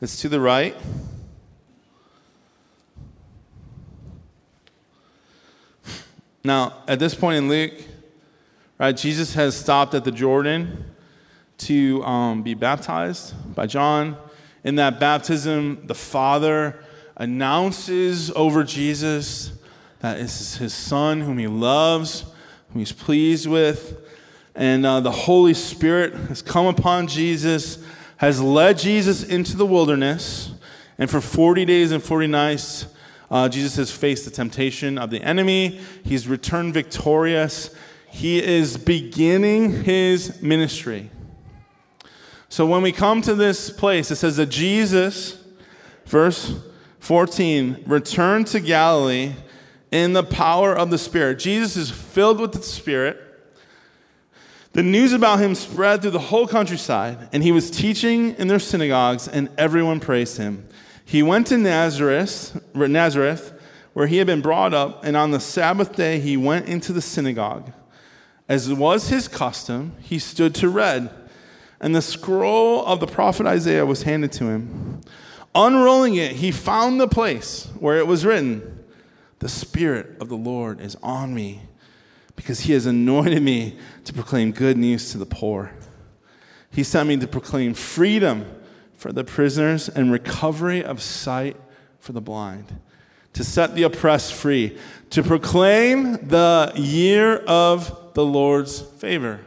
[0.00, 0.76] It's to the right.
[6.44, 7.72] Now, at this point in Luke,
[8.76, 10.84] right, Jesus has stopped at the Jordan
[11.58, 14.16] to um, be baptized by John.
[14.64, 16.82] In that baptism, the Father
[17.16, 19.52] announces over Jesus
[20.00, 22.24] that this is his Son whom he loves,
[22.72, 23.98] whom he's pleased with.
[24.56, 27.78] And uh, the Holy Spirit has come upon Jesus,
[28.16, 30.50] has led Jesus into the wilderness.
[30.98, 32.86] And for 40 days and 40 nights,
[33.32, 35.80] uh, Jesus has faced the temptation of the enemy.
[36.04, 37.74] He's returned victorious.
[38.10, 41.10] He is beginning his ministry.
[42.50, 45.42] So when we come to this place, it says that Jesus,
[46.04, 46.54] verse
[47.00, 49.32] 14, returned to Galilee
[49.90, 51.38] in the power of the Spirit.
[51.38, 53.18] Jesus is filled with the Spirit.
[54.74, 58.58] The news about him spread through the whole countryside, and he was teaching in their
[58.58, 60.68] synagogues, and everyone praised him.
[61.04, 63.52] He went to Nazareth, Nazareth,
[63.92, 67.02] where he had been brought up, and on the Sabbath day he went into the
[67.02, 67.72] synagogue.
[68.48, 71.10] As was his custom, he stood to read,
[71.80, 75.00] and the scroll of the prophet Isaiah was handed to him.
[75.54, 78.84] Unrolling it, he found the place where it was written,
[79.40, 81.62] The Spirit of the Lord is on me,
[82.36, 85.72] because he has anointed me to proclaim good news to the poor.
[86.70, 88.46] He sent me to proclaim freedom
[89.02, 91.56] for the prisoners and recovery of sight
[91.98, 92.80] for the blind,
[93.32, 94.78] to set the oppressed free,
[95.10, 99.40] to proclaim the year of the Lord's favor,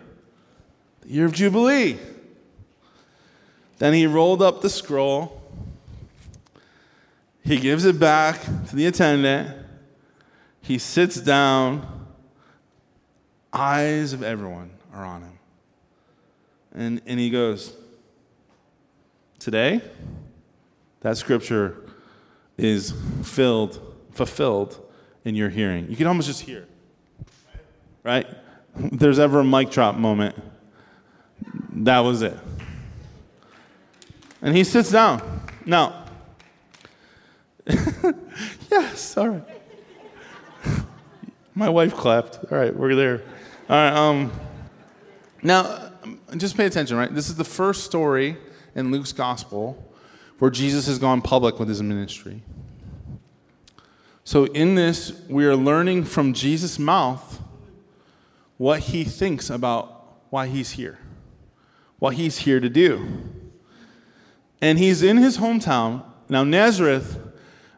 [0.99, 1.97] the year of Jubilee.
[3.77, 5.41] Then he rolled up the scroll.
[7.41, 9.55] He gives it back to the attendant.
[10.59, 12.07] He sits down.
[13.53, 15.39] Eyes of everyone are on him.
[16.73, 17.73] And, and he goes,
[19.45, 19.79] Today,
[21.01, 21.77] that scripture
[22.57, 23.79] is filled,
[24.11, 24.83] fulfilled
[25.23, 25.87] in your hearing.
[25.87, 26.65] You can almost just hear
[28.01, 28.25] right?
[28.75, 30.35] there's ever a mic drop moment,
[31.73, 32.35] that was it.
[34.41, 35.21] And he sits down.
[35.63, 36.05] Now,
[38.71, 39.43] yes, all right.
[41.53, 42.39] My wife clapped.
[42.51, 43.21] All right, we're there.
[43.69, 43.93] All right.
[43.93, 44.31] Um,
[45.43, 45.91] now,
[46.35, 47.13] just pay attention, right?
[47.13, 48.37] This is the first story
[48.75, 49.91] in Luke's gospel
[50.39, 52.41] where Jesus has gone public with his ministry.
[54.23, 57.41] So, in this, we are learning from Jesus' mouth
[58.57, 60.97] what he thinks about why he's here,
[61.99, 63.07] what he's here to do.
[64.61, 66.03] And he's in his hometown.
[66.27, 67.19] Now, Nazareth,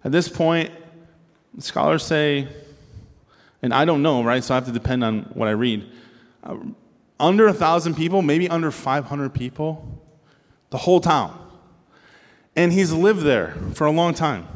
[0.03, 0.71] at this point,
[1.59, 2.47] scholars say,
[3.61, 4.43] and I don't know, right?
[4.43, 5.85] So I have to depend on what I read.
[6.43, 6.57] Uh,
[7.19, 9.96] under a thousand people, maybe under 500 people
[10.69, 11.37] the whole town.
[12.55, 14.47] And he's lived there for a long time.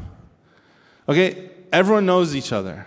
[1.08, 2.86] Okay, everyone knows each other.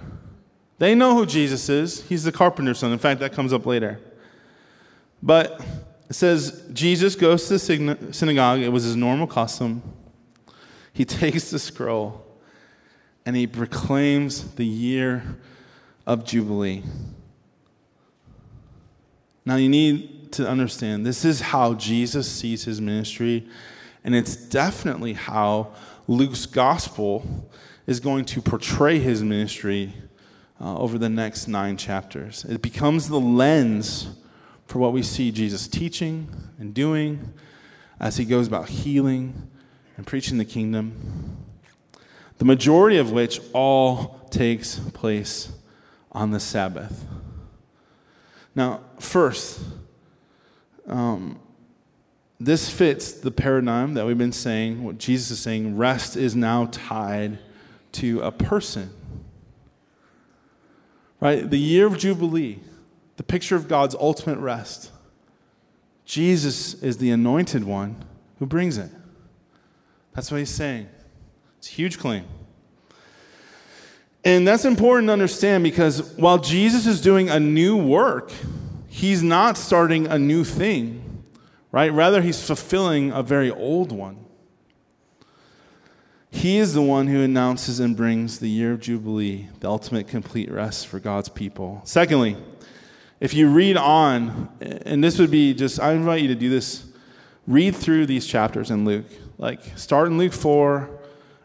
[0.77, 2.03] They know who Jesus is.
[2.03, 2.91] He's the carpenter's son.
[2.91, 3.99] In fact, that comes up later.
[5.23, 5.61] But
[6.09, 8.59] it says Jesus goes to the synagogue.
[8.59, 9.81] It was his normal custom.
[10.93, 12.25] He takes the scroll
[13.25, 15.38] and he proclaims the year
[16.05, 16.83] of Jubilee.
[19.45, 23.48] Now, you need to understand this is how Jesus sees his ministry,
[24.04, 25.74] and it's definitely how
[26.08, 27.50] Luke's gospel
[27.88, 29.93] is going to portray his ministry
[30.60, 32.45] uh, over the next nine chapters.
[32.45, 34.08] It becomes the lens
[34.67, 36.28] for what we see Jesus teaching
[36.60, 37.34] and doing
[38.00, 39.50] as he goes about healing
[39.98, 41.38] and preaching the kingdom,
[42.38, 45.52] the majority of which all takes place
[46.12, 47.06] on the Sabbath.
[48.56, 49.60] Now, first,
[50.88, 51.39] um,
[52.39, 56.67] this fits the paradigm that we've been saying, what Jesus is saying rest is now
[56.71, 57.39] tied
[57.93, 58.89] to a person.
[61.19, 61.50] Right?
[61.50, 62.60] The year of Jubilee,
[63.15, 64.91] the picture of God's ultimate rest.
[66.04, 68.04] Jesus is the anointed one
[68.39, 68.91] who brings it.
[70.13, 70.88] That's what he's saying.
[71.58, 72.26] It's a huge claim.
[74.24, 78.32] And that's important to understand because while Jesus is doing a new work,
[78.95, 81.21] he's not starting a new thing,
[81.69, 81.91] right?
[81.91, 84.17] Rather, he's fulfilling a very old one.
[86.31, 90.49] He is the one who announces and brings the year of Jubilee, the ultimate complete
[90.49, 91.81] rest for God's people.
[91.84, 92.38] Secondly,
[93.19, 96.86] if you read on, and this would be just, I invite you to do this,
[97.47, 99.08] read through these chapters in Luke.
[99.38, 100.89] Like, start in Luke 4,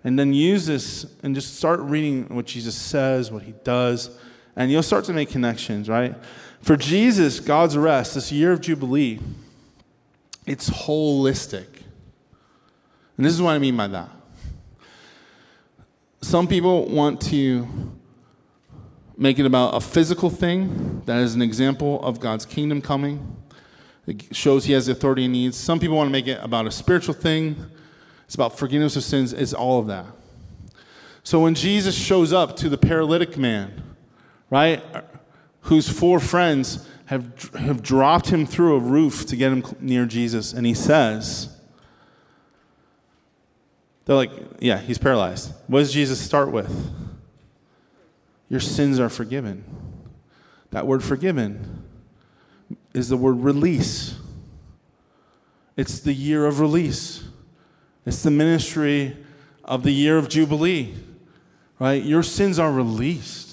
[0.04, 4.16] and then use this and just start reading what Jesus says, what he does,
[4.54, 6.14] and you'll start to make connections, right?
[6.60, 9.18] For Jesus, God's rest, this year of Jubilee,
[10.46, 11.66] it's holistic.
[13.16, 14.10] And this is what I mean by that.
[16.22, 17.66] Some people want to
[19.16, 23.36] make it about a physical thing that is an example of God's kingdom coming.
[24.06, 25.56] It shows he has the authority he needs.
[25.56, 27.56] Some people want to make it about a spiritual thing.
[28.24, 29.32] It's about forgiveness of sins.
[29.32, 30.06] It's all of that.
[31.22, 33.82] So when Jesus shows up to the paralytic man,
[34.48, 34.82] right,
[35.62, 40.52] whose four friends have, have dropped him through a roof to get him near Jesus,
[40.52, 41.56] and he says,
[44.04, 45.52] they're like, yeah, he's paralyzed.
[45.66, 46.90] What does Jesus start with?
[48.48, 49.64] Your sins are forgiven.
[50.70, 51.84] That word forgiven
[52.92, 54.16] is the word release.
[55.76, 57.24] It's the year of release.
[58.04, 59.16] It's the ministry
[59.64, 60.94] of the year of Jubilee,
[61.78, 62.02] right?
[62.02, 63.49] Your sins are released,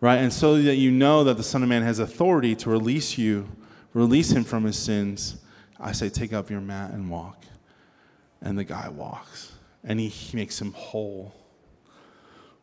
[0.00, 0.16] right?
[0.16, 3.48] And so that you know that the Son of Man has authority to release you,
[3.92, 5.36] release him from his sins,
[5.78, 7.44] I say, take up your mat and walk.
[8.42, 9.52] And the guy walks,
[9.84, 11.34] and he, he makes him whole.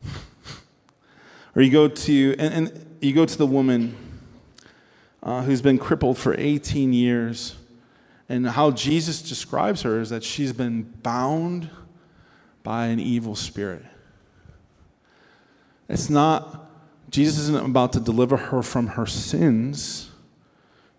[1.55, 3.95] or you go to, and, and you go to the woman
[5.21, 7.55] uh, who's been crippled for 18 years.
[8.29, 11.69] And how Jesus describes her is that she's been bound
[12.63, 13.85] by an evil spirit.
[15.87, 16.66] It's not,
[17.09, 20.11] Jesus isn't about to deliver her from her sins.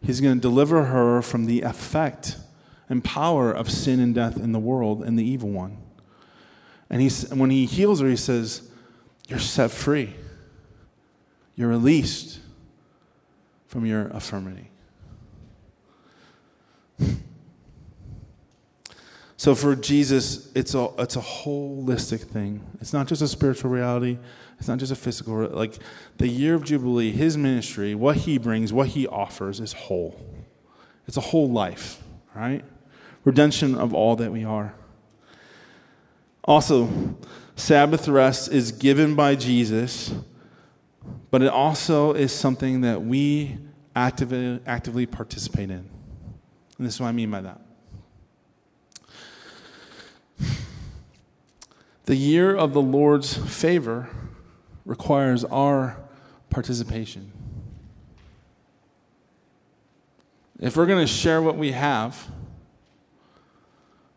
[0.02, 2.36] He's going to deliver her from the effect
[2.88, 5.76] and power of sin and death in the world and the evil one.
[6.88, 8.70] And he's, when he heals her, he says,
[9.28, 10.14] You're set free.
[11.54, 12.40] You're released
[13.66, 14.68] from your affirmity.
[19.38, 22.60] So for Jesus, it's a, it's a holistic thing.
[22.80, 24.18] It's not just a spiritual reality.
[24.58, 25.46] It's not just a physical.
[25.48, 25.78] Like
[26.18, 30.20] the year of Jubilee, his ministry, what he brings, what he offers is whole.
[31.06, 32.02] It's a whole life,
[32.34, 32.64] right?
[33.24, 34.74] Redemption of all that we are.
[36.44, 36.88] Also,
[37.56, 40.12] Sabbath rest is given by Jesus,
[41.30, 43.58] but it also is something that we
[43.94, 45.88] actively, actively participate in.
[46.78, 47.60] And this is what I mean by that.
[52.06, 54.08] The year of the Lord's favor
[54.88, 55.98] requires our
[56.48, 57.30] participation.
[60.58, 62.26] If we're going to share what we have,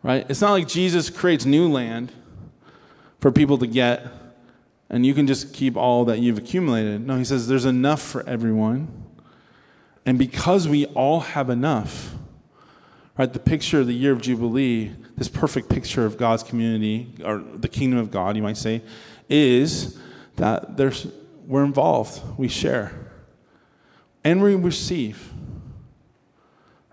[0.02, 0.26] right?
[0.30, 2.14] It's not like Jesus creates new land
[3.20, 4.08] for people to get
[4.90, 7.06] and you can just keep all that you've accumulated.
[7.06, 8.88] No, he says there's enough for everyone.
[10.06, 12.16] And because we all have enough,
[13.18, 17.40] right, the picture of the year of Jubilee, this perfect picture of God's community, or
[17.40, 18.82] the kingdom of God, you might say,
[19.30, 19.98] is
[20.36, 21.08] that there's,
[21.46, 22.94] we're involved, we share,
[24.24, 25.32] and we receive,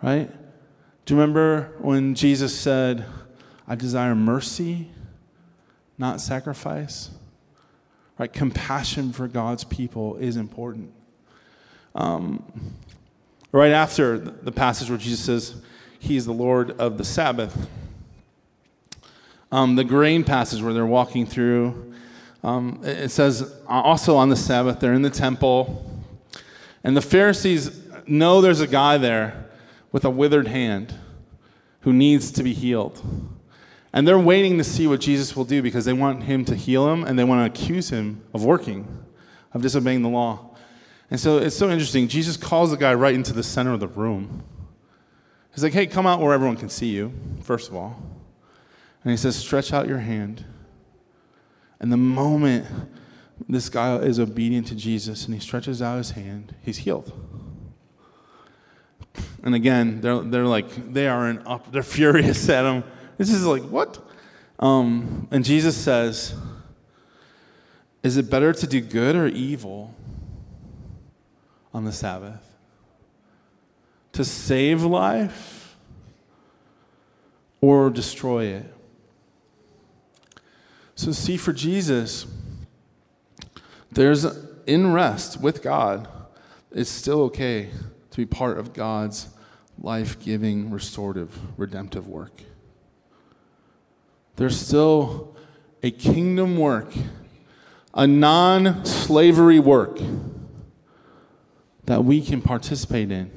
[0.03, 0.31] right?
[1.05, 3.05] Do you remember when Jesus said,
[3.67, 4.89] I desire mercy,
[5.97, 7.11] not sacrifice?
[8.19, 8.33] Right?
[8.33, 10.93] Compassion for God's people is important.
[11.95, 12.45] Um,
[13.51, 15.55] Right after the passage where Jesus says,
[15.99, 17.67] He is the Lord of the Sabbath,
[19.51, 21.88] um, the grain passage where they're walking through,
[22.43, 25.85] um, it says, also on the Sabbath, they're in the temple,
[26.85, 29.47] and the Pharisees know there's a guy there
[29.93, 30.95] with a withered hand
[31.81, 33.03] who needs to be healed.
[33.93, 36.93] And they're waiting to see what Jesus will do because they want him to heal
[36.93, 38.87] him and they want to accuse him of working,
[39.53, 40.55] of disobeying the law.
[41.11, 42.07] And so it's so interesting.
[42.07, 44.45] Jesus calls the guy right into the center of the room.
[45.55, 48.03] He's like, hey, come out where everyone can see you, first of all.
[49.03, 50.45] And he says, stretch out your hand.
[51.81, 52.67] And the moment
[53.49, 57.13] this guy is obedient to Jesus and he stretches out his hand, he's healed.
[59.43, 62.85] And again, they're, they're like, they are in up, they're furious at him.
[63.17, 63.99] This is like, what?
[64.59, 66.35] Um, and Jesus says,
[68.03, 69.95] Is it better to do good or evil
[71.73, 72.45] on the Sabbath?
[74.13, 75.77] To save life
[77.61, 78.75] or destroy it?
[80.99, 82.27] So, see, for Jesus,
[83.93, 84.27] there's
[84.67, 86.09] in rest with God,
[86.73, 87.71] it's still okay
[88.11, 89.29] to be part of God's
[89.81, 92.43] life giving, restorative, redemptive work.
[94.35, 95.37] There's still
[95.85, 96.93] a kingdom work,
[97.95, 100.01] a non slavery work
[101.85, 103.31] that we can participate in.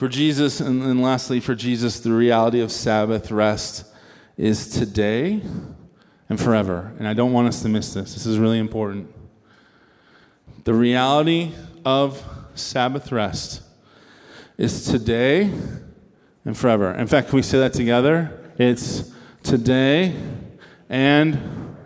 [0.00, 3.84] For Jesus, and then lastly, for Jesus, the reality of Sabbath rest
[4.38, 5.42] is today
[6.30, 6.94] and forever.
[6.98, 8.14] And I don't want us to miss this.
[8.14, 9.14] This is really important.
[10.64, 11.52] The reality
[11.84, 12.24] of
[12.54, 13.60] Sabbath rest
[14.56, 15.52] is today
[16.46, 16.94] and forever.
[16.94, 18.54] In fact, can we say that together?
[18.56, 20.16] It's today
[20.88, 21.76] and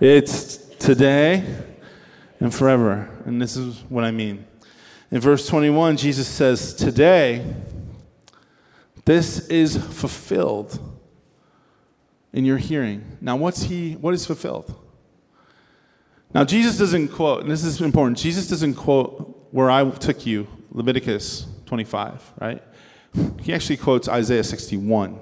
[0.00, 1.44] it's today
[2.40, 3.10] and forever.
[3.26, 4.47] And this is what I mean.
[5.10, 7.44] In verse 21, Jesus says, Today,
[9.04, 10.78] this is fulfilled
[12.32, 13.16] in your hearing.
[13.20, 14.74] Now, what's he, what is fulfilled?
[16.34, 20.46] Now, Jesus doesn't quote, and this is important, Jesus doesn't quote where I took you,
[20.70, 22.62] Leviticus 25, right?
[23.40, 25.18] He actually quotes Isaiah 61.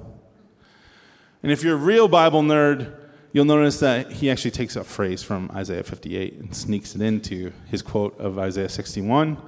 [1.45, 2.93] And if you're a real Bible nerd,
[3.33, 7.53] you'll notice that he actually takes a phrase from Isaiah 58 and sneaks it into
[7.67, 9.41] his quote of Isaiah 61,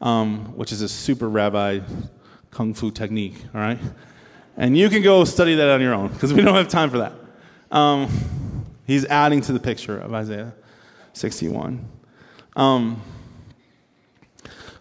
[0.00, 1.80] um, which is a super rabbi
[2.50, 3.78] kung fu technique, all right?
[4.56, 6.98] And you can go study that on your own because we don't have time for
[6.98, 7.12] that.
[7.70, 8.08] Um,
[8.86, 10.54] he's adding to the picture of Isaiah
[11.12, 11.84] 61.
[12.56, 13.02] Um,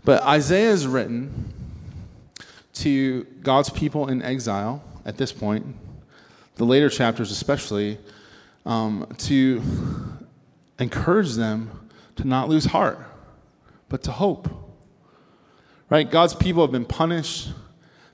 [0.05, 1.53] but Isaiah is written
[2.74, 5.76] to God's people in exile at this point,
[6.55, 7.97] the later chapters especially,
[8.66, 9.61] um, to
[10.80, 12.99] encourage them to not lose heart,
[13.89, 14.62] but to hope.
[15.94, 16.10] Right?
[16.10, 17.52] God's people have been punished,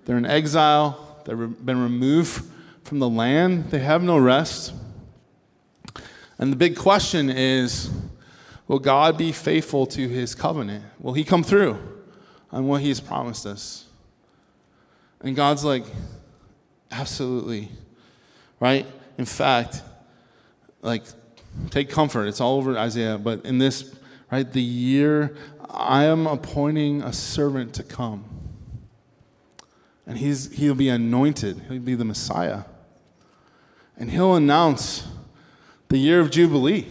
[0.03, 2.43] they're in exile, they've been removed
[2.83, 4.73] from the land, they have no rest.
[6.37, 7.89] And the big question is
[8.67, 10.83] will God be faithful to his covenant?
[10.99, 11.79] Will he come through
[12.51, 13.85] on what he's promised us?
[15.21, 15.85] And God's like,
[16.91, 17.69] absolutely.
[18.59, 18.87] Right?
[19.17, 19.83] In fact,
[20.81, 21.03] like,
[21.69, 22.25] take comfort.
[22.25, 23.17] It's all over Isaiah.
[23.17, 23.95] But in this,
[24.29, 25.33] right, the year,
[25.69, 28.25] I am appointing a servant to come.
[30.07, 32.63] And he's, he'll be anointed, he'll be the Messiah.
[33.97, 35.07] And he'll announce
[35.89, 36.87] the year of Jubilee.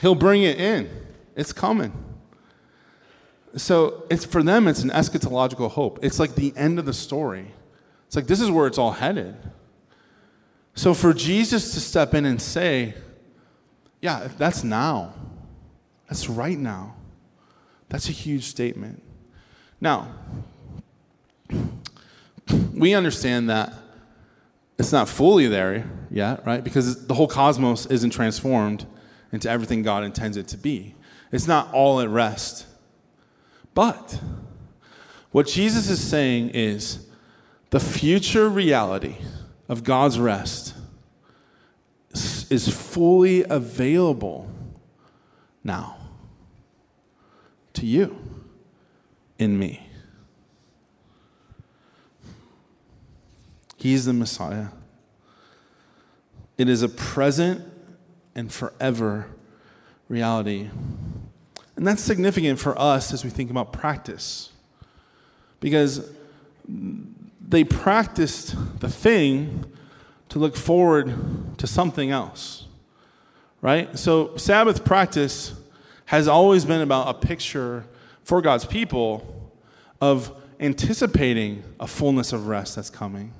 [0.00, 0.90] He'll bring it in.
[1.36, 1.92] It's coming.
[3.56, 5.98] So it's for them, it's an eschatological hope.
[6.02, 7.52] It's like the end of the story.
[8.06, 9.36] It's like this is where it's all headed.
[10.74, 12.94] So for Jesus to step in and say,
[14.00, 15.14] yeah, that's now.
[16.12, 16.94] That's right now.
[17.88, 19.02] That's a huge statement.
[19.80, 20.12] Now,
[22.74, 23.72] we understand that
[24.78, 26.62] it's not fully there yet, right?
[26.62, 28.84] Because the whole cosmos isn't transformed
[29.32, 30.94] into everything God intends it to be.
[31.32, 32.66] It's not all at rest.
[33.72, 34.20] But
[35.30, 37.06] what Jesus is saying is
[37.70, 39.16] the future reality
[39.66, 40.74] of God's rest
[42.12, 44.50] is fully available
[45.64, 45.96] now
[47.74, 48.18] to you
[49.38, 49.88] in me.
[53.76, 54.68] He's the Messiah.
[56.56, 57.64] It is a present
[58.34, 59.26] and forever
[60.08, 60.70] reality.
[61.74, 64.50] And that's significant for us as we think about practice.
[65.58, 66.08] Because
[66.68, 69.64] they practiced the thing
[70.28, 72.66] to look forward to something else.
[73.60, 73.98] Right?
[73.98, 75.54] So, Sabbath practice
[76.12, 77.86] has always been about a picture
[78.22, 79.50] for God's people
[79.98, 83.32] of anticipating a fullness of rest that's coming.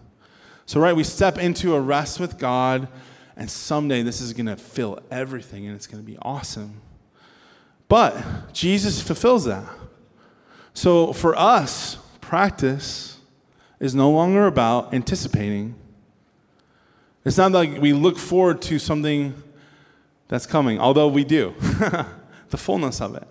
[0.64, 2.88] So, right, we step into a rest with God,
[3.36, 6.80] and someday this is going to fill everything and it's going to be awesome.
[7.88, 9.66] But Jesus fulfills that.
[10.72, 13.18] So, for us, practice
[13.80, 15.74] is no longer about anticipating.
[17.22, 19.34] It's not like we look forward to something
[20.28, 21.54] that's coming, although we do,
[22.52, 23.26] the fullness of it.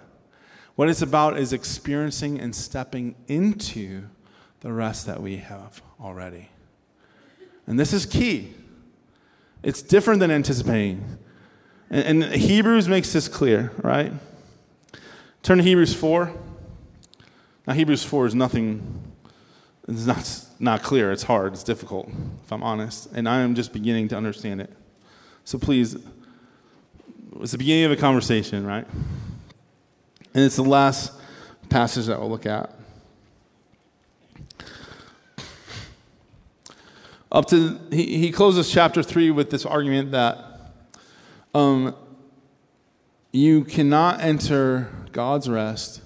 [0.76, 4.08] What it's about is experiencing and stepping into
[4.60, 6.50] the rest that we have already.
[7.68, 8.54] And this is key.
[9.64, 11.18] It's different than anticipating.
[11.90, 14.12] And, and Hebrews makes this clear, right?
[15.44, 16.34] Turn to Hebrews 4.
[17.68, 19.14] Now, Hebrews 4 is nothing,
[19.88, 21.12] it's not, not clear.
[21.12, 21.54] It's hard.
[21.54, 22.10] It's difficult,
[22.44, 23.08] if I'm honest.
[23.14, 24.72] And I am just beginning to understand it.
[25.44, 25.96] So please,
[27.40, 28.86] it's the beginning of a conversation, right?
[30.34, 31.14] And it's the last
[31.70, 32.74] passage that we'll look at.
[37.32, 40.44] Up to, he, he closes chapter 3 with this argument that
[41.54, 41.96] um,
[43.32, 46.02] you cannot enter God's rest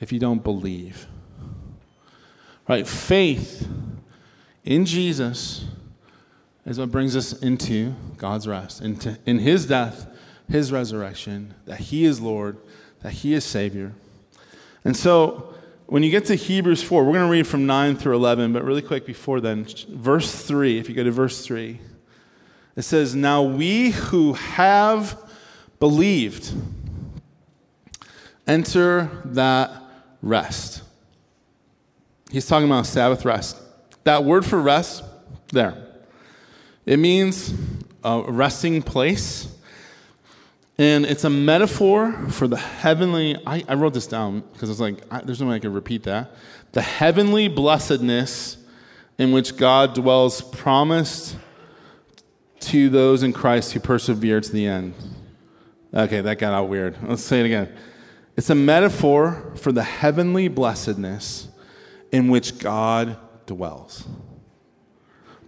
[0.00, 1.06] if you don't believe.
[2.68, 2.86] Right?
[2.86, 3.66] Faith
[4.64, 5.64] in Jesus
[6.66, 10.06] is what brings us into God's rest, into in his death,
[10.48, 12.56] his resurrection, that he is Lord,
[13.02, 13.92] that he is Savior.
[14.84, 15.54] And so
[15.86, 18.62] when you get to Hebrews 4, we're going to read from 9 through 11, but
[18.62, 21.80] really quick before then, verse 3, if you go to verse 3,
[22.76, 25.18] it says, Now we who have
[25.80, 26.52] believed
[28.46, 29.70] enter that
[30.22, 30.82] rest.
[32.30, 33.56] he's talking about Sabbath rest.
[34.04, 35.04] That word for rest,
[35.52, 35.74] there,
[36.86, 37.52] it means
[38.04, 39.48] a resting place.
[40.78, 43.36] And it's a metaphor for the heavenly.
[43.44, 46.04] I, I wrote this down because it's like, I, there's no way I could repeat
[46.04, 46.32] that.
[46.72, 48.58] The heavenly blessedness
[49.18, 51.36] in which God dwells, promised
[52.60, 54.94] to those in Christ who persevere to the end.
[55.92, 56.96] Okay, that got out weird.
[57.02, 57.74] Let's say it again.
[58.36, 61.48] It's a metaphor for the heavenly blessedness
[62.12, 63.16] in which God
[63.46, 64.06] dwells.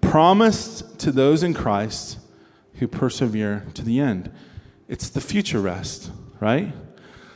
[0.01, 2.19] Promised to those in Christ
[2.75, 4.33] who persevere to the end.
[4.91, 6.11] It's the future rest,
[6.41, 6.75] right?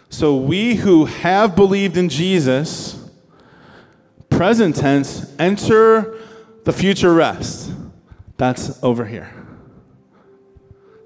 [0.08, 3.08] So we who have believed in Jesus,
[4.28, 6.18] present tense, enter
[6.64, 7.72] the future rest.
[8.38, 9.32] That's over here.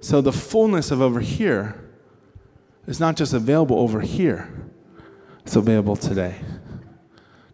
[0.00, 1.84] So the fullness of over here
[2.86, 4.50] is not just available over here,
[5.44, 6.36] it's available today.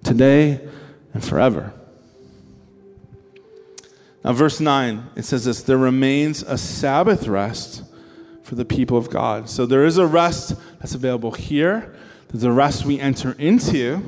[0.04, 0.60] Today
[1.12, 1.74] and forever.
[4.22, 7.82] Now, verse 9, it says this there remains a Sabbath rest
[8.44, 9.48] for the people of God.
[9.48, 11.96] So there is a rest that's available here,
[12.28, 14.02] there's a rest we enter into,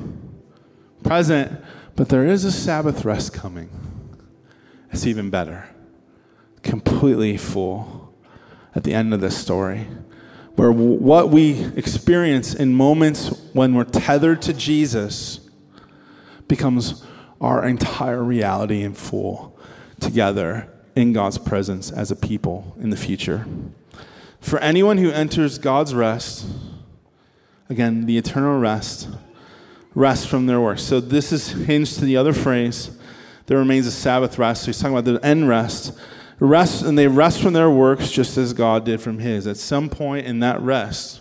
[1.03, 1.59] present,
[1.95, 3.69] but there is a Sabbath rest coming.
[4.91, 5.67] It's even better.
[6.61, 8.13] Completely full
[8.75, 9.87] at the end of this story.
[10.55, 15.39] Where what we experience in moments when we're tethered to Jesus
[16.47, 17.03] becomes
[17.41, 19.57] our entire reality in full
[19.99, 23.45] together in God's presence as a people in the future.
[24.47, 26.47] For anyone who enters God's rest,
[27.69, 29.09] again, the eternal rest,
[29.93, 30.83] rest from their works.
[30.83, 32.97] So this is hinged to the other phrase
[33.47, 34.61] there remains a Sabbath rest.
[34.61, 35.97] So he's talking about the end rest.
[36.39, 39.47] Rest, and they rest from their works just as God did from his.
[39.47, 41.19] At some point in that rest,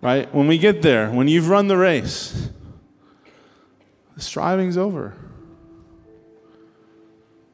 [0.00, 0.32] right?
[0.32, 2.50] When we get there, when you've run the race,
[4.14, 5.16] the striving's over.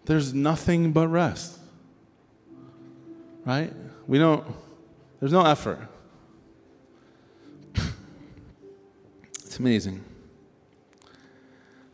[0.05, 1.59] There's nothing but rest.
[3.47, 3.73] Right?
[4.09, 4.45] We don't,
[5.21, 5.79] there's no effort.
[9.45, 10.05] It's amazing.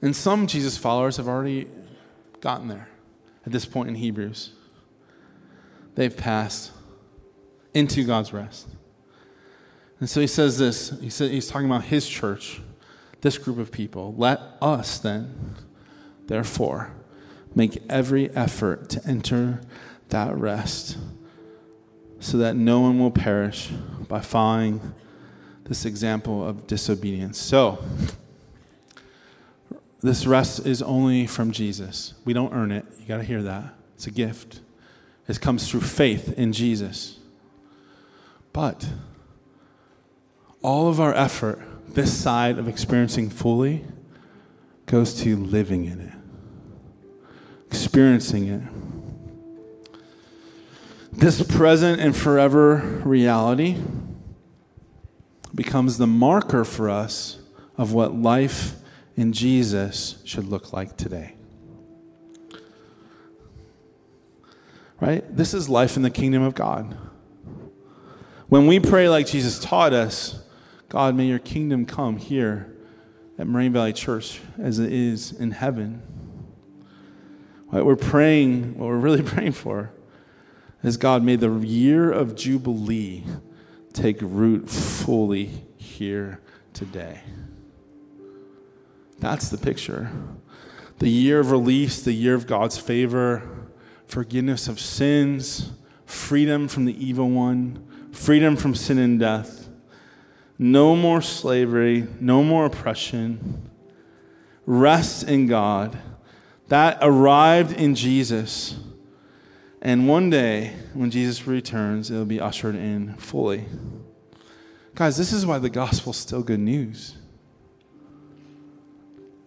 [0.02, 1.68] And some Jesus followers have already
[2.40, 2.88] gotten there
[3.46, 4.50] at this point in Hebrews.
[5.94, 6.72] They've passed
[7.72, 8.68] into God's rest.
[10.00, 12.60] And so he says this he said, he's talking about his church,
[13.22, 14.14] this group of people.
[14.16, 15.54] Let us then,
[16.26, 16.92] therefore,
[17.54, 19.60] make every effort to enter
[20.10, 20.98] that rest
[22.24, 23.68] so that no one will perish
[24.08, 24.94] by following
[25.64, 27.38] this example of disobedience.
[27.38, 27.84] So,
[30.02, 32.14] this rest is only from Jesus.
[32.24, 32.86] We don't earn it.
[32.98, 33.74] You got to hear that.
[33.94, 34.60] It's a gift.
[35.28, 37.18] It comes through faith in Jesus.
[38.54, 38.88] But
[40.62, 43.84] all of our effort, this side of experiencing fully,
[44.86, 46.14] goes to living in it,
[47.66, 48.62] experiencing it.
[51.16, 53.76] This present and forever reality
[55.54, 57.38] becomes the marker for us
[57.78, 58.74] of what life
[59.16, 61.36] in Jesus should look like today.
[65.00, 65.24] Right?
[65.34, 66.96] This is life in the kingdom of God.
[68.48, 70.42] When we pray like Jesus taught us,
[70.88, 72.76] God, may your kingdom come here
[73.38, 76.02] at Marine Valley Church as it is in heaven.
[77.68, 79.93] What we're praying, what we're really praying for,
[80.85, 83.24] is God, may the year of Jubilee
[83.93, 86.41] take root fully here
[86.72, 87.20] today.
[89.18, 90.11] That's the picture.
[90.99, 93.43] The year of release, the year of God's favor,
[94.07, 95.70] forgiveness of sins,
[96.05, 99.68] freedom from the evil one, freedom from sin and death,
[100.59, 103.70] no more slavery, no more oppression,
[104.66, 105.99] rest in God.
[106.68, 108.76] That arrived in Jesus.
[109.85, 113.66] And one day, when Jesus returns, it'll be ushered in fully.
[114.95, 117.16] Guys, this is why the gospel's still good news.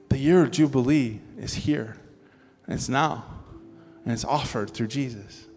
[0.10, 1.98] The year of Jubilee is here,
[2.68, 3.26] and it's now,
[4.04, 5.48] and it's offered through Jesus.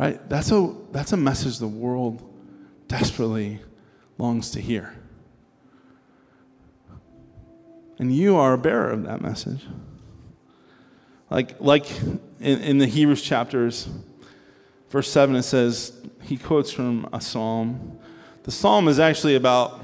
[0.00, 0.28] Right?
[0.28, 2.28] That's a, that's a message the world
[2.88, 3.60] desperately
[4.18, 4.96] longs to hear.
[8.00, 9.64] And you are a bearer of that message.
[11.30, 11.86] Like, like
[12.44, 13.88] in, in the Hebrews chapters,
[14.90, 15.92] verse 7, it says,
[16.22, 17.98] he quotes from a psalm.
[18.44, 19.80] The psalm is actually about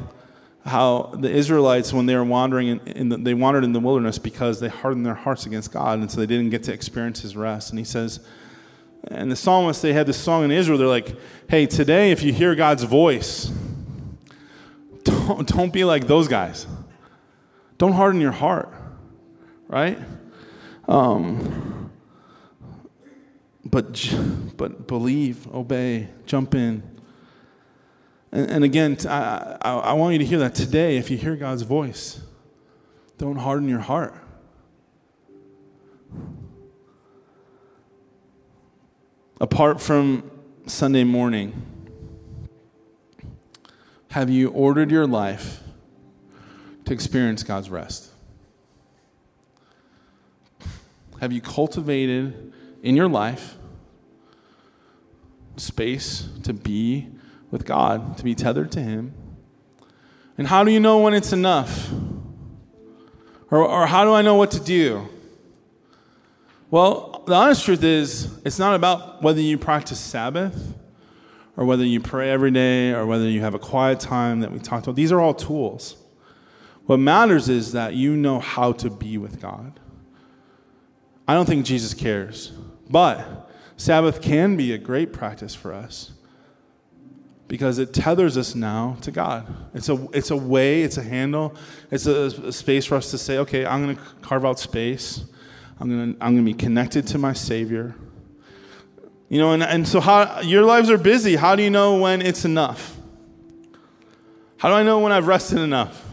[0.65, 4.19] how the Israelites, when they were wandering, in, in the, they wandered in the wilderness
[4.19, 7.35] because they hardened their hearts against God, and so they didn't get to experience His
[7.35, 7.71] rest.
[7.71, 8.21] And He says,
[9.09, 10.77] and the psalmist, they had this song in Israel.
[10.77, 11.17] They're like,
[11.49, 13.51] "Hey, today, if you hear God's voice,
[15.05, 16.67] don't don't be like those guys.
[17.79, 18.69] Don't harden your heart.
[19.69, 19.99] right?
[20.87, 21.70] Um,
[23.71, 24.15] but,
[24.57, 26.83] but believe, obey, jump in.
[28.33, 30.97] And, and again, I, I, I want you to hear that today.
[30.97, 32.21] If you hear God's voice,
[33.19, 34.15] don't harden your heart.
[39.41, 40.31] Apart from
[40.67, 41.63] Sunday morning,
[44.11, 45.61] have you ordered your life
[46.85, 48.11] to experience God's rest?
[51.21, 52.53] Have you cultivated
[52.83, 53.57] in your life
[55.61, 57.09] space to be
[57.51, 59.15] with God, to be tethered to Him?
[60.39, 61.91] And how do you know when it's enough?
[63.51, 65.09] Or, or how do I know what to do?
[66.71, 70.75] Well, the honest truth is, it's not about whether you practice Sabbath
[71.57, 74.61] or whether you pray every day or whether you have a quiet time that we
[74.61, 74.97] talked about.
[74.97, 75.97] These are all tools.
[76.87, 79.79] What matters is that you know how to be with God.
[81.29, 82.53] I don't think Jesus cares,
[82.89, 83.50] but
[83.81, 86.13] Sabbath can be a great practice for us
[87.49, 89.47] because it tethers us now to God.
[89.73, 91.57] It's a, it's a way, it's a handle,
[91.91, 95.25] it's a, a space for us to say, okay, I'm going to carve out space.
[95.81, 97.95] I'm going to I'm going to be connected to my Savior.
[99.31, 101.37] You know, and, and so how your lives are busy.
[101.37, 102.99] How do you know when it's enough?
[104.59, 106.05] How do I know when I've rested enough?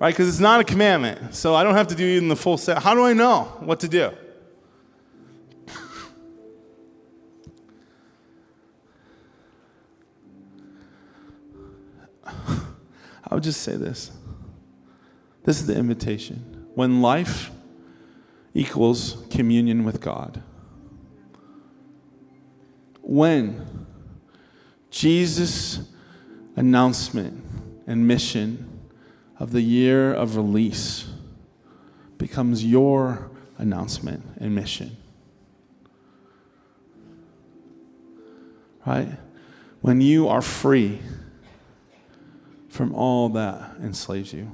[0.00, 0.12] Right?
[0.12, 1.36] Because it's not a commandment.
[1.36, 2.82] So I don't have to do even the full set.
[2.82, 4.10] How do I know what to do?
[13.28, 14.10] I would just say this.
[15.44, 16.66] This is the invitation.
[16.74, 17.50] When life
[18.54, 20.42] equals communion with God,
[23.02, 23.86] when
[24.90, 25.80] Jesus'
[26.56, 27.44] announcement
[27.86, 28.80] and mission
[29.38, 31.06] of the year of release
[32.18, 34.96] becomes your announcement and mission.
[38.86, 39.18] Right?
[39.80, 41.00] When you are free
[42.76, 44.52] from all that enslaves you.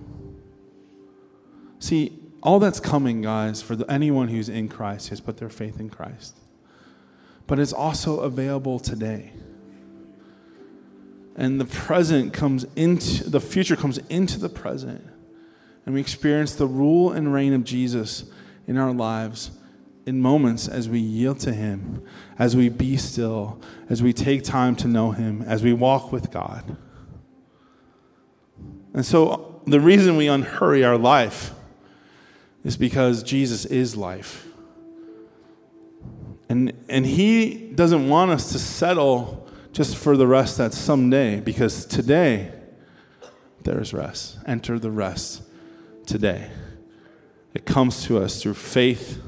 [1.79, 5.79] See, all that's coming, guys, for the, anyone who's in Christ, has put their faith
[5.79, 6.39] in Christ.
[7.47, 9.33] But it's also available today.
[11.37, 15.05] And the present comes into, the future comes into the present.
[15.85, 18.25] And we experience the rule and reign of Jesus
[18.67, 19.51] in our lives
[20.07, 22.05] in moments as we yield to Him,
[22.39, 26.31] as we be still, as we take time to know Him, as we walk with
[26.31, 26.77] God.
[28.95, 31.53] And so the reason we unhurry our life
[32.65, 34.47] is because Jesus is life.
[36.49, 41.87] And, and He doesn't want us to settle just for the rest that's someday, because
[41.87, 42.53] today
[43.63, 44.37] there is rest.
[44.47, 45.43] Enter the rest
[46.07, 46.51] today.
[47.55, 49.23] It comes to us through faith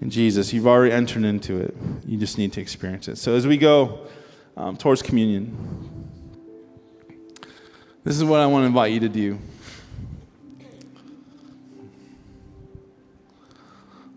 [0.00, 0.52] in Jesus.
[0.52, 1.74] You've already entered into it,
[2.06, 3.16] you just need to experience it.
[3.16, 4.06] So as we go
[4.56, 5.93] um, towards communion,
[8.04, 9.38] this is what I want to invite you to do.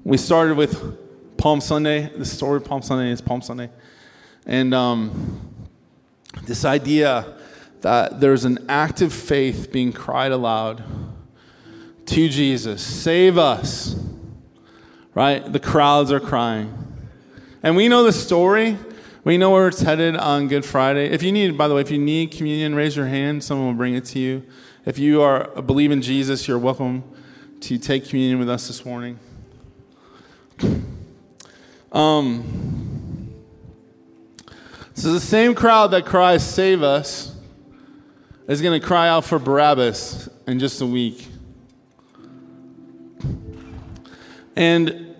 [0.03, 2.11] We started with Palm Sunday.
[2.13, 3.69] The story of Palm Sunday is Palm Sunday.
[4.45, 5.39] And um,
[6.43, 7.37] this idea
[7.81, 10.83] that there's an active faith being cried aloud
[12.07, 13.95] to Jesus save us,
[15.13, 15.49] right?
[15.51, 16.73] The crowds are crying.
[17.63, 18.77] And we know the story.
[19.27, 21.09] We know where it's headed on Good Friday.
[21.09, 23.43] If you need, by the way, if you need communion, raise your hand.
[23.43, 24.41] Someone will bring it to you.
[24.85, 27.03] If you are believe in Jesus, you're welcome
[27.59, 29.19] to take communion with us this morning.
[31.91, 33.33] Um,
[34.93, 37.35] so the same crowd that cries, "Save us,"
[38.47, 41.27] is going to cry out for Barabbas in just a week.
[44.55, 45.13] And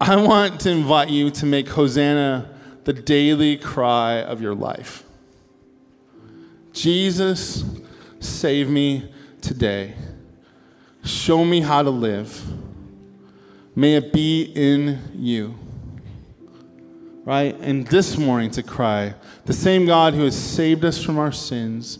[0.00, 2.49] I want to invite you to make Hosanna
[2.84, 5.04] the daily cry of your life.
[6.72, 7.64] Jesus,
[8.20, 9.94] save me today.
[11.04, 12.42] Show me how to live.
[13.74, 15.58] May it be in you.
[17.24, 17.56] Right?
[17.60, 19.14] And this morning to cry,
[19.44, 21.98] the same God who has saved us from our sins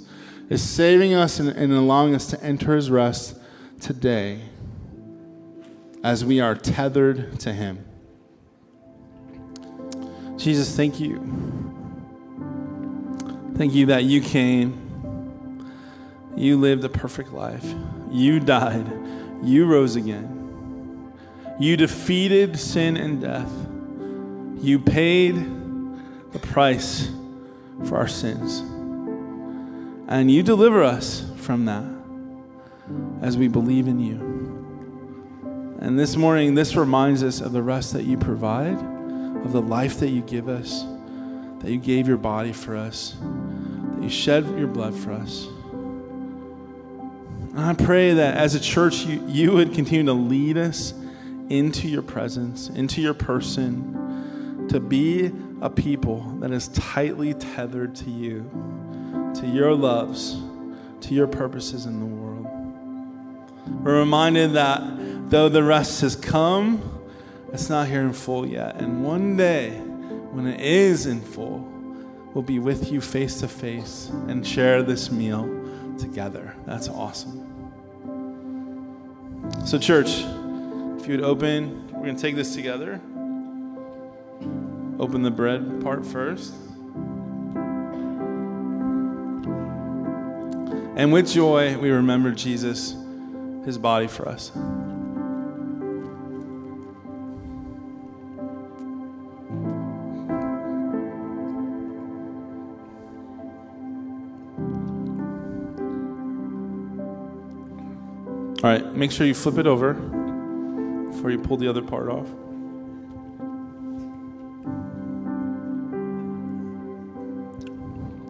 [0.49, 3.39] is saving us and, and allowing us to enter his rest
[3.81, 4.41] today
[6.03, 7.85] as we are tethered to him.
[10.41, 11.19] Jesus, thank you.
[13.57, 15.71] Thank you that you came.
[16.35, 17.75] You lived a perfect life.
[18.11, 18.87] You died.
[19.43, 21.13] You rose again.
[21.59, 23.53] You defeated sin and death.
[24.65, 25.35] You paid
[26.33, 27.11] the price
[27.85, 28.61] for our sins.
[30.09, 31.85] And you deliver us from that
[33.21, 35.77] as we believe in you.
[35.81, 38.79] And this morning, this reminds us of the rest that you provide,
[39.45, 40.85] of the life that you give us,
[41.61, 45.47] that you gave your body for us, that you shed your blood for us.
[47.51, 50.95] And I pray that as a church, you, you would continue to lead us
[51.49, 58.11] into your presence, into your person, to be a people that is tightly tethered to
[58.11, 58.49] you,
[59.35, 60.41] to your loves,
[61.01, 62.47] to your purposes in the world.
[63.85, 67.00] We're reminded that though the rest has come,
[67.53, 68.77] it's not here in full yet.
[68.77, 69.71] And one day,
[70.31, 71.59] when it is in full,
[72.33, 75.49] we'll be with you face to face and share this meal
[75.99, 76.55] together.
[76.65, 77.47] That's awesome.
[79.65, 83.01] So, church, if you would open, we're going to take this together.
[85.01, 86.55] Open the bread part first.
[90.97, 92.95] And with joy, we remember Jesus,
[93.65, 94.53] his body for us.
[108.71, 112.29] All right, make sure you flip it over before you pull the other part off.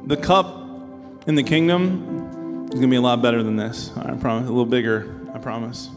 [0.07, 3.95] The cup in the kingdom is going to be a lot better than this.
[3.99, 4.47] I promise.
[4.47, 5.91] A little bigger, I promise.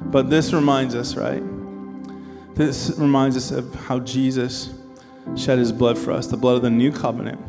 [0.00, 1.42] But this reminds us, right?
[2.54, 4.72] This reminds us of how Jesus
[5.36, 7.40] shed his blood for us, the blood of the new covenant.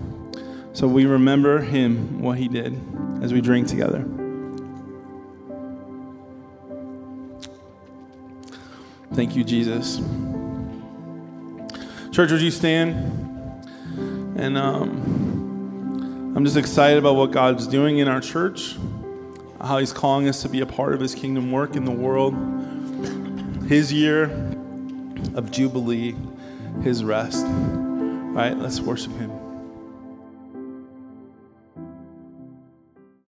[0.75, 2.81] So we remember him, what he did,
[3.21, 4.07] as we drink together.
[9.13, 9.97] Thank you, Jesus.
[12.11, 12.95] Church, would you stand?
[14.37, 18.77] And um, I'm just excited about what God's doing in our church,
[19.59, 22.33] how He's calling us to be a part of His kingdom work in the world,
[23.67, 24.23] His year
[25.35, 26.15] of Jubilee,
[26.81, 27.45] His rest.
[27.45, 29.40] All right, let's worship Him.